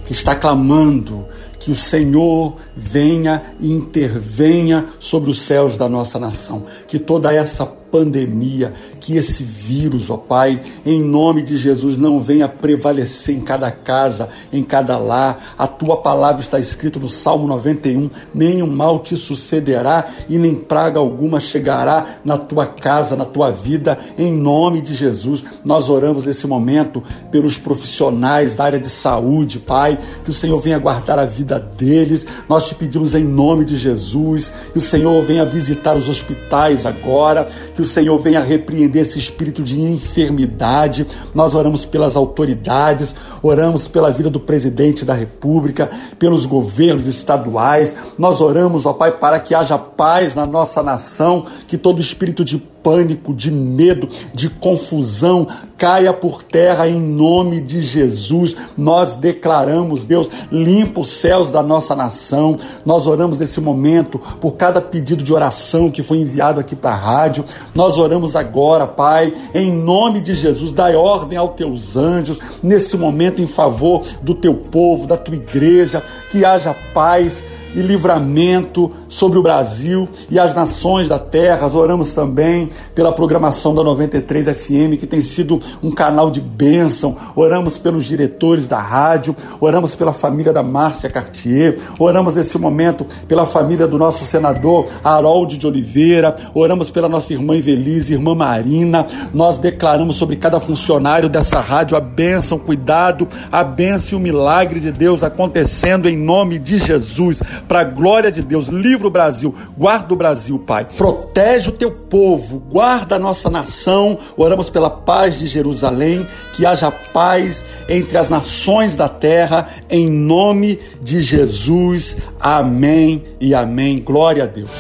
que 0.04 0.10
está 0.10 0.34
clamando 0.34 1.24
que 1.60 1.70
o 1.70 1.76
Senhor 1.76 2.56
venha 2.76 3.54
e 3.60 3.70
intervenha 3.70 4.86
sobre 4.98 5.30
os 5.30 5.42
céus 5.42 5.76
da 5.76 5.88
nossa 5.88 6.18
nação, 6.18 6.64
que 6.88 6.98
toda 6.98 7.32
essa 7.32 7.64
pandemia, 7.96 8.74
que 9.00 9.16
esse 9.16 9.42
vírus, 9.42 10.10
ó 10.10 10.18
Pai, 10.18 10.60
em 10.84 11.00
nome 11.00 11.40
de 11.40 11.56
Jesus, 11.56 11.96
não 11.96 12.20
venha 12.20 12.46
prevalecer 12.46 13.34
em 13.34 13.40
cada 13.40 13.70
casa, 13.70 14.28
em 14.52 14.62
cada 14.62 14.98
lar. 14.98 15.54
A 15.56 15.66
tua 15.66 15.96
palavra 15.96 16.42
está 16.42 16.58
escrito 16.58 17.00
no 17.00 17.08
Salmo 17.08 17.48
91: 17.48 18.10
nenhum 18.34 18.66
mal 18.66 18.98
te 18.98 19.16
sucederá 19.16 20.08
e 20.28 20.36
nem 20.36 20.54
praga 20.54 20.98
alguma 20.98 21.40
chegará 21.40 22.18
na 22.22 22.36
tua 22.36 22.66
casa, 22.66 23.16
na 23.16 23.24
tua 23.24 23.50
vida, 23.50 23.98
em 24.18 24.34
nome 24.34 24.82
de 24.82 24.94
Jesus. 24.94 25.42
Nós 25.64 25.88
oramos 25.88 26.26
nesse 26.26 26.46
momento 26.46 27.02
pelos 27.30 27.56
profissionais 27.56 28.56
da 28.56 28.64
área 28.64 28.78
de 28.78 28.90
saúde, 28.90 29.58
Pai, 29.58 29.98
que 30.22 30.30
o 30.30 30.34
Senhor 30.34 30.60
venha 30.60 30.78
guardar 30.78 31.18
a 31.18 31.24
vida 31.24 31.58
deles. 31.58 32.26
Nós 32.46 32.68
te 32.68 32.74
pedimos 32.74 33.14
em 33.14 33.24
nome 33.24 33.64
de 33.64 33.76
Jesus 33.76 34.52
que 34.72 34.78
o 34.78 34.82
Senhor 34.82 35.22
venha 35.24 35.46
visitar 35.46 35.96
os 35.96 36.08
hospitais 36.08 36.84
agora, 36.84 37.48
que 37.74 37.80
o 37.80 37.85
Senhor 37.86 38.18
venha 38.18 38.40
repreender 38.40 39.02
esse 39.02 39.18
espírito 39.18 39.62
de 39.62 39.80
enfermidade. 39.80 41.06
Nós 41.34 41.54
oramos 41.54 41.84
pelas 41.84 42.16
autoridades, 42.16 43.14
oramos 43.42 43.88
pela 43.88 44.10
vida 44.10 44.28
do 44.28 44.40
presidente 44.40 45.04
da 45.04 45.14
República, 45.14 45.90
pelos 46.18 46.44
governos 46.46 47.06
estaduais. 47.06 47.96
Nós 48.18 48.40
oramos, 48.40 48.84
ó 48.84 48.92
Pai, 48.92 49.12
para 49.12 49.40
que 49.40 49.54
haja 49.54 49.78
paz 49.78 50.34
na 50.34 50.46
nossa 50.46 50.82
nação, 50.82 51.46
que 51.66 51.78
todo 51.78 52.00
espírito 52.00 52.44
de 52.44 52.58
pânico, 52.86 53.34
de 53.34 53.50
medo, 53.50 54.08
de 54.32 54.48
confusão 54.48 55.48
caia 55.76 56.12
por 56.12 56.44
terra 56.44 56.88
em 56.88 57.00
nome 57.00 57.60
de 57.60 57.82
Jesus. 57.82 58.54
Nós 58.78 59.16
declaramos, 59.16 60.04
Deus, 60.04 60.30
limpa 60.52 61.00
os 61.00 61.10
céus 61.10 61.50
da 61.50 61.64
nossa 61.64 61.96
nação. 61.96 62.56
Nós 62.84 63.08
oramos 63.08 63.40
nesse 63.40 63.60
momento 63.60 64.20
por 64.40 64.52
cada 64.52 64.80
pedido 64.80 65.24
de 65.24 65.34
oração 65.34 65.90
que 65.90 66.00
foi 66.00 66.18
enviado 66.18 66.60
aqui 66.60 66.76
para 66.76 66.92
a 66.92 66.96
rádio. 66.96 67.44
Nós 67.74 67.98
oramos 67.98 68.36
agora, 68.36 68.86
Pai, 68.86 69.34
em 69.52 69.72
nome 69.72 70.20
de 70.20 70.34
Jesus, 70.34 70.72
dai 70.72 70.94
ordem 70.94 71.36
aos 71.36 71.56
teus 71.56 71.96
anjos 71.96 72.38
nesse 72.62 72.96
momento 72.96 73.42
em 73.42 73.48
favor 73.48 74.04
do 74.22 74.32
teu 74.32 74.54
povo, 74.54 75.08
da 75.08 75.16
tua 75.16 75.34
igreja, 75.34 76.04
que 76.30 76.44
haja 76.44 76.72
paz 76.94 77.42
e 77.76 77.80
livramento 77.82 78.90
sobre 79.06 79.38
o 79.38 79.42
Brasil 79.42 80.08
e 80.30 80.38
as 80.38 80.54
nações 80.54 81.08
da 81.08 81.18
terra. 81.18 81.66
Oramos 81.66 82.14
também 82.14 82.70
pela 82.94 83.12
programação 83.12 83.74
da 83.74 83.84
93 83.84 84.46
FM, 84.46 84.98
que 84.98 85.06
tem 85.06 85.20
sido 85.20 85.60
um 85.82 85.90
canal 85.90 86.30
de 86.30 86.40
bênção. 86.40 87.16
Oramos 87.36 87.76
pelos 87.76 88.06
diretores 88.06 88.66
da 88.66 88.80
rádio, 88.80 89.36
oramos 89.60 89.94
pela 89.94 90.14
família 90.14 90.54
da 90.54 90.62
Márcia 90.62 91.10
Cartier, 91.10 91.76
oramos 91.98 92.34
nesse 92.34 92.56
momento 92.56 93.06
pela 93.28 93.44
família 93.44 93.86
do 93.86 93.98
nosso 93.98 94.24
senador 94.24 94.86
Harold 95.04 95.58
de 95.58 95.66
Oliveira, 95.66 96.34
oramos 96.54 96.88
pela 96.88 97.10
nossa 97.10 97.34
irmã 97.34 97.54
Evelise, 97.54 98.14
irmã 98.14 98.34
Marina. 98.34 99.06
Nós 99.34 99.58
declaramos 99.58 100.16
sobre 100.16 100.36
cada 100.36 100.58
funcionário 100.58 101.28
dessa 101.28 101.60
rádio 101.60 101.94
a 101.94 102.00
bênção, 102.00 102.58
cuidado, 102.58 103.28
a 103.52 103.62
bênção 103.62 104.18
e 104.18 104.22
o 104.22 104.24
milagre 104.24 104.80
de 104.80 104.90
Deus 104.90 105.22
acontecendo 105.22 106.08
em 106.08 106.16
nome 106.16 106.58
de 106.58 106.78
Jesus, 106.78 107.42
para 107.66 107.80
a 107.80 107.84
glória 107.84 108.30
de 108.30 108.42
Deus. 108.42 108.68
Livra 108.68 109.06
o 109.06 109.10
Brasil, 109.10 109.54
guarda 109.76 110.12
o 110.12 110.16
Brasil, 110.16 110.58
Pai. 110.58 110.86
Protege 110.96 111.70
o 111.70 111.72
teu 111.72 111.90
povo, 111.90 112.58
guarda 112.58 113.16
a 113.16 113.18
nossa 113.18 113.50
nação. 113.50 114.18
Oramos 114.36 114.70
pela 114.70 114.90
paz 114.90 115.38
de 115.38 115.46
Jerusalém, 115.46 116.26
que 116.52 116.64
haja 116.64 116.90
paz 116.90 117.64
entre 117.88 118.18
as 118.18 118.28
nações 118.28 118.96
da 118.96 119.08
terra, 119.08 119.68
em 119.88 120.10
nome 120.10 120.78
de 121.00 121.20
Jesus. 121.20 122.16
Amém 122.40 123.24
e 123.40 123.54
amém. 123.54 123.98
Glória 123.98 124.44
a 124.44 124.46
Deus. 124.46 124.70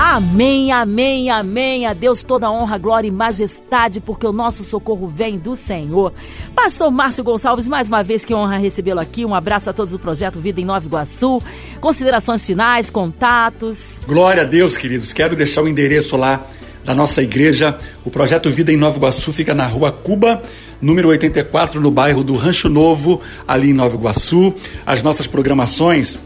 Amém, 0.00 0.70
amém, 0.70 1.28
amém. 1.28 1.84
A 1.84 1.92
Deus 1.92 2.22
toda 2.22 2.48
honra, 2.48 2.78
glória 2.78 3.08
e 3.08 3.10
majestade, 3.10 3.98
porque 3.98 4.24
o 4.24 4.32
nosso 4.32 4.62
socorro 4.62 5.08
vem 5.08 5.36
do 5.36 5.56
Senhor. 5.56 6.12
Pastor 6.54 6.88
Márcio 6.92 7.24
Gonçalves, 7.24 7.66
mais 7.66 7.88
uma 7.88 8.04
vez 8.04 8.24
que 8.24 8.32
honra 8.32 8.58
recebê-lo 8.58 9.00
aqui. 9.00 9.24
Um 9.24 9.34
abraço 9.34 9.68
a 9.68 9.72
todos 9.72 9.90
do 9.90 9.98
projeto 9.98 10.38
Vida 10.38 10.60
em 10.60 10.64
Nova 10.64 10.86
Iguaçu. 10.86 11.42
Considerações 11.80 12.46
finais, 12.46 12.90
contatos. 12.90 14.00
Glória 14.06 14.42
a 14.42 14.46
Deus, 14.46 14.76
queridos. 14.76 15.12
Quero 15.12 15.34
deixar 15.34 15.62
o 15.62 15.68
endereço 15.68 16.16
lá 16.16 16.46
da 16.84 16.94
nossa 16.94 17.20
igreja. 17.20 17.76
O 18.04 18.10
projeto 18.10 18.48
Vida 18.50 18.72
em 18.72 18.76
Nova 18.76 18.98
Iguaçu 18.98 19.32
fica 19.32 19.52
na 19.52 19.66
rua 19.66 19.90
Cuba, 19.90 20.40
número 20.80 21.08
84, 21.08 21.80
no 21.80 21.90
bairro 21.90 22.22
do 22.22 22.36
Rancho 22.36 22.68
Novo, 22.68 23.20
ali 23.48 23.70
em 23.70 23.74
Nova 23.74 23.96
Iguaçu. 23.96 24.54
As 24.86 25.02
nossas 25.02 25.26
programações 25.26 26.16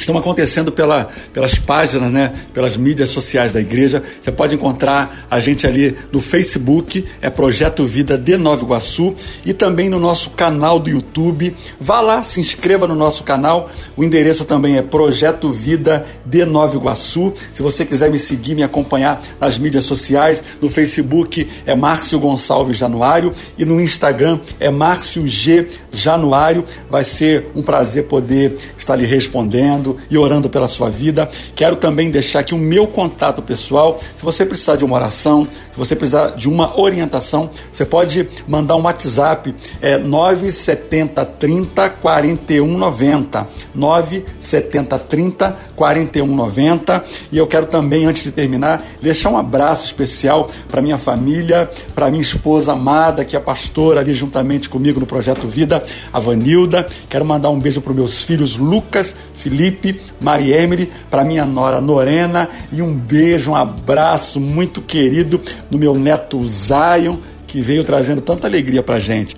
estão 0.00 0.16
acontecendo 0.16 0.70
pela, 0.70 1.08
pelas 1.32 1.56
páginas, 1.56 2.10
né, 2.10 2.32
pelas 2.54 2.76
mídias 2.76 3.10
sociais 3.10 3.52
da 3.52 3.60
igreja. 3.60 4.02
Você 4.20 4.30
pode 4.30 4.54
encontrar 4.54 5.26
a 5.30 5.40
gente 5.40 5.66
ali 5.66 5.96
no 6.12 6.20
Facebook, 6.20 7.04
é 7.20 7.28
Projeto 7.28 7.84
Vida 7.84 8.16
de 8.16 8.36
Nova 8.36 8.62
Iguaçu, 8.62 9.14
e 9.44 9.52
também 9.52 9.88
no 9.88 9.98
nosso 9.98 10.30
canal 10.30 10.78
do 10.78 10.88
YouTube. 10.88 11.54
Vá 11.80 12.00
lá, 12.00 12.22
se 12.22 12.40
inscreva 12.40 12.86
no 12.86 12.94
nosso 12.94 13.24
canal. 13.24 13.70
O 13.96 14.04
endereço 14.04 14.44
também 14.44 14.76
é 14.76 14.82
Projeto 14.82 15.50
Vida 15.50 16.06
de 16.24 16.44
Nova 16.44 16.76
Iguaçu. 16.76 17.32
Se 17.52 17.62
você 17.62 17.84
quiser 17.84 18.10
me 18.10 18.18
seguir, 18.18 18.54
me 18.54 18.62
acompanhar 18.62 19.20
nas 19.40 19.58
mídias 19.58 19.84
sociais, 19.84 20.42
no 20.60 20.68
Facebook 20.68 21.48
é 21.66 21.74
Márcio 21.74 22.20
Gonçalves 22.20 22.76
Januário 22.76 23.34
e 23.56 23.64
no 23.64 23.80
Instagram 23.80 24.38
é 24.60 24.70
Márcio 24.70 25.26
G 25.26 25.68
Januário. 25.92 26.64
Vai 26.88 27.04
ser 27.04 27.50
um 27.54 27.62
prazer 27.62 28.04
poder 28.04 28.54
estar 28.78 28.94
lhe 28.96 29.06
respondendo 29.06 29.87
e 30.10 30.18
orando 30.18 30.48
pela 30.50 30.66
sua 30.66 30.90
vida. 30.90 31.28
Quero 31.54 31.76
também 31.76 32.10
deixar 32.10 32.40
aqui 32.40 32.54
o 32.54 32.58
meu 32.58 32.86
contato 32.86 33.42
pessoal. 33.42 34.00
Se 34.16 34.24
você 34.24 34.44
precisar 34.44 34.76
de 34.76 34.84
uma 34.84 34.96
oração, 34.96 35.44
se 35.44 35.78
você 35.78 35.94
precisar 35.94 36.30
de 36.30 36.48
uma 36.48 36.78
orientação, 36.78 37.50
você 37.72 37.84
pode 37.84 38.28
mandar 38.46 38.76
um 38.76 38.82
WhatsApp, 38.82 39.54
é 39.80 39.98
970 39.98 41.24
30 41.24 41.90
41 41.90 42.78
90. 42.78 43.48
970 43.74 44.98
30 44.98 45.56
41 45.76 46.26
90. 46.26 47.04
E 47.30 47.38
eu 47.38 47.46
quero 47.46 47.66
também, 47.66 48.06
antes 48.06 48.24
de 48.24 48.32
terminar, 48.32 48.84
deixar 49.00 49.30
um 49.30 49.38
abraço 49.38 49.84
especial 49.86 50.50
para 50.68 50.82
minha 50.82 50.98
família, 50.98 51.70
para 51.94 52.10
minha 52.10 52.22
esposa 52.22 52.72
amada, 52.72 53.24
que 53.24 53.36
é 53.36 53.40
pastora 53.40 54.00
ali 54.00 54.14
juntamente 54.14 54.68
comigo 54.68 54.98
no 54.98 55.06
Projeto 55.06 55.46
Vida, 55.46 55.82
a 56.12 56.18
Vanilda. 56.18 56.86
Quero 57.08 57.24
mandar 57.24 57.50
um 57.50 57.58
beijo 57.58 57.80
para 57.80 57.92
meus 57.92 58.22
filhos 58.22 58.56
Lucas, 58.56 59.14
Felipe, 59.34 59.77
Maria 60.20 60.60
Emily, 60.60 60.90
para 61.10 61.24
minha 61.24 61.44
nora 61.44 61.80
Norena 61.80 62.48
e 62.72 62.82
um 62.82 62.94
beijo, 62.94 63.52
um 63.52 63.56
abraço 63.56 64.40
muito 64.40 64.80
querido 64.80 65.40
do 65.70 65.78
meu 65.78 65.94
neto 65.94 66.44
Zion, 66.46 67.16
que 67.46 67.60
veio 67.60 67.84
trazendo 67.84 68.20
tanta 68.20 68.46
alegria 68.46 68.82
para 68.82 68.98
gente. 68.98 69.36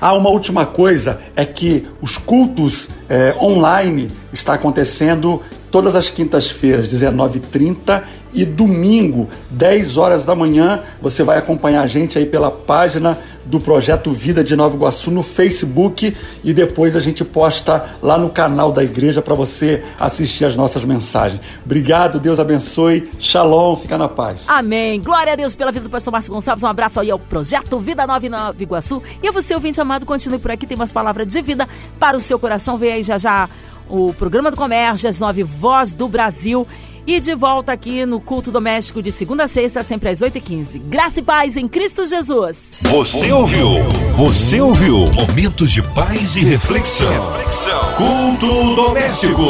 Ah, 0.00 0.12
uma 0.12 0.30
última 0.30 0.66
coisa 0.66 1.20
é 1.36 1.44
que 1.44 1.86
os 2.00 2.18
cultos 2.18 2.88
é, 3.08 3.34
online 3.40 4.10
está 4.32 4.54
acontecendo 4.54 5.40
todas 5.70 5.94
as 5.94 6.10
quintas-feiras, 6.10 6.92
19h30 6.92 8.02
e 8.34 8.44
domingo, 8.44 9.28
10 9.50 9.96
horas 9.96 10.24
da 10.24 10.34
manhã. 10.34 10.82
Você 11.00 11.22
vai 11.22 11.38
acompanhar 11.38 11.82
a 11.82 11.86
gente 11.86 12.18
aí 12.18 12.26
pela 12.26 12.50
página 12.50 13.18
do 13.44 13.60
Projeto 13.60 14.12
Vida 14.12 14.42
de 14.42 14.56
Nova 14.56 14.74
Iguaçu 14.74 15.10
no 15.10 15.22
Facebook 15.22 16.16
e 16.42 16.52
depois 16.52 16.96
a 16.96 17.00
gente 17.00 17.24
posta 17.24 17.84
lá 18.02 18.16
no 18.16 18.30
canal 18.30 18.72
da 18.72 18.82
igreja 18.82 19.20
para 19.20 19.34
você 19.34 19.84
assistir 19.98 20.44
as 20.44 20.56
nossas 20.56 20.84
mensagens. 20.84 21.40
Obrigado, 21.64 22.18
Deus 22.18 22.40
abençoe. 22.40 23.10
Shalom, 23.20 23.76
fica 23.76 23.98
na 23.98 24.08
paz. 24.08 24.46
Amém. 24.48 25.00
Glória 25.00 25.34
a 25.34 25.36
Deus 25.36 25.54
pela 25.54 25.70
vida 25.70 25.84
do 25.84 25.90
pastor 25.90 26.12
Márcio 26.12 26.32
Gonçalves. 26.32 26.64
Um 26.64 26.68
abraço 26.68 27.00
aí 27.00 27.10
ao 27.10 27.18
Projeto 27.18 27.78
Vida 27.78 28.06
Nova 28.06 28.28
Nova 28.28 28.62
Iguaçu. 28.62 29.02
E 29.22 29.28
a 29.28 29.32
você, 29.32 29.54
ouvinte 29.54 29.80
amado, 29.80 30.06
continue 30.06 30.38
por 30.38 30.50
aqui. 30.50 30.66
Tem 30.66 30.76
umas 30.76 30.92
palavras 30.92 31.26
de 31.26 31.40
vida 31.42 31.68
para 31.98 32.16
o 32.16 32.20
seu 32.20 32.38
coração. 32.38 32.78
Vem 32.78 32.92
aí 32.92 33.02
já 33.02 33.18
já 33.18 33.48
o 33.88 34.14
programa 34.14 34.50
do 34.50 34.56
comércio, 34.56 35.08
as 35.08 35.20
nove 35.20 35.42
Voz 35.42 35.94
do 35.94 36.08
Brasil. 36.08 36.66
E 37.06 37.20
de 37.20 37.34
volta 37.34 37.70
aqui 37.70 38.06
no 38.06 38.18
Culto 38.18 38.50
Doméstico 38.50 39.02
de 39.02 39.12
segunda 39.12 39.44
a 39.44 39.48
sexta, 39.48 39.82
sempre 39.82 40.08
às 40.08 40.20
8h15. 40.20 40.80
Graça 40.86 41.20
e 41.20 41.22
paz 41.22 41.56
em 41.56 41.68
Cristo 41.68 42.06
Jesus. 42.06 42.62
Você 42.80 43.30
ouviu? 43.30 43.68
Você 44.14 44.60
ouviu? 44.60 45.04
Momentos 45.12 45.70
de 45.70 45.82
paz 45.82 46.34
e 46.36 46.40
reflexão. 46.44 47.32
reflexão. 47.32 47.94
Culto 47.94 48.74
Doméstico. 48.74 49.42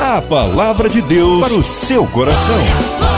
A 0.00 0.22
palavra 0.22 0.88
de 0.88 1.02
Deus 1.02 1.48
para 1.48 1.58
o 1.58 1.64
seu 1.64 2.06
coração. 2.06 3.11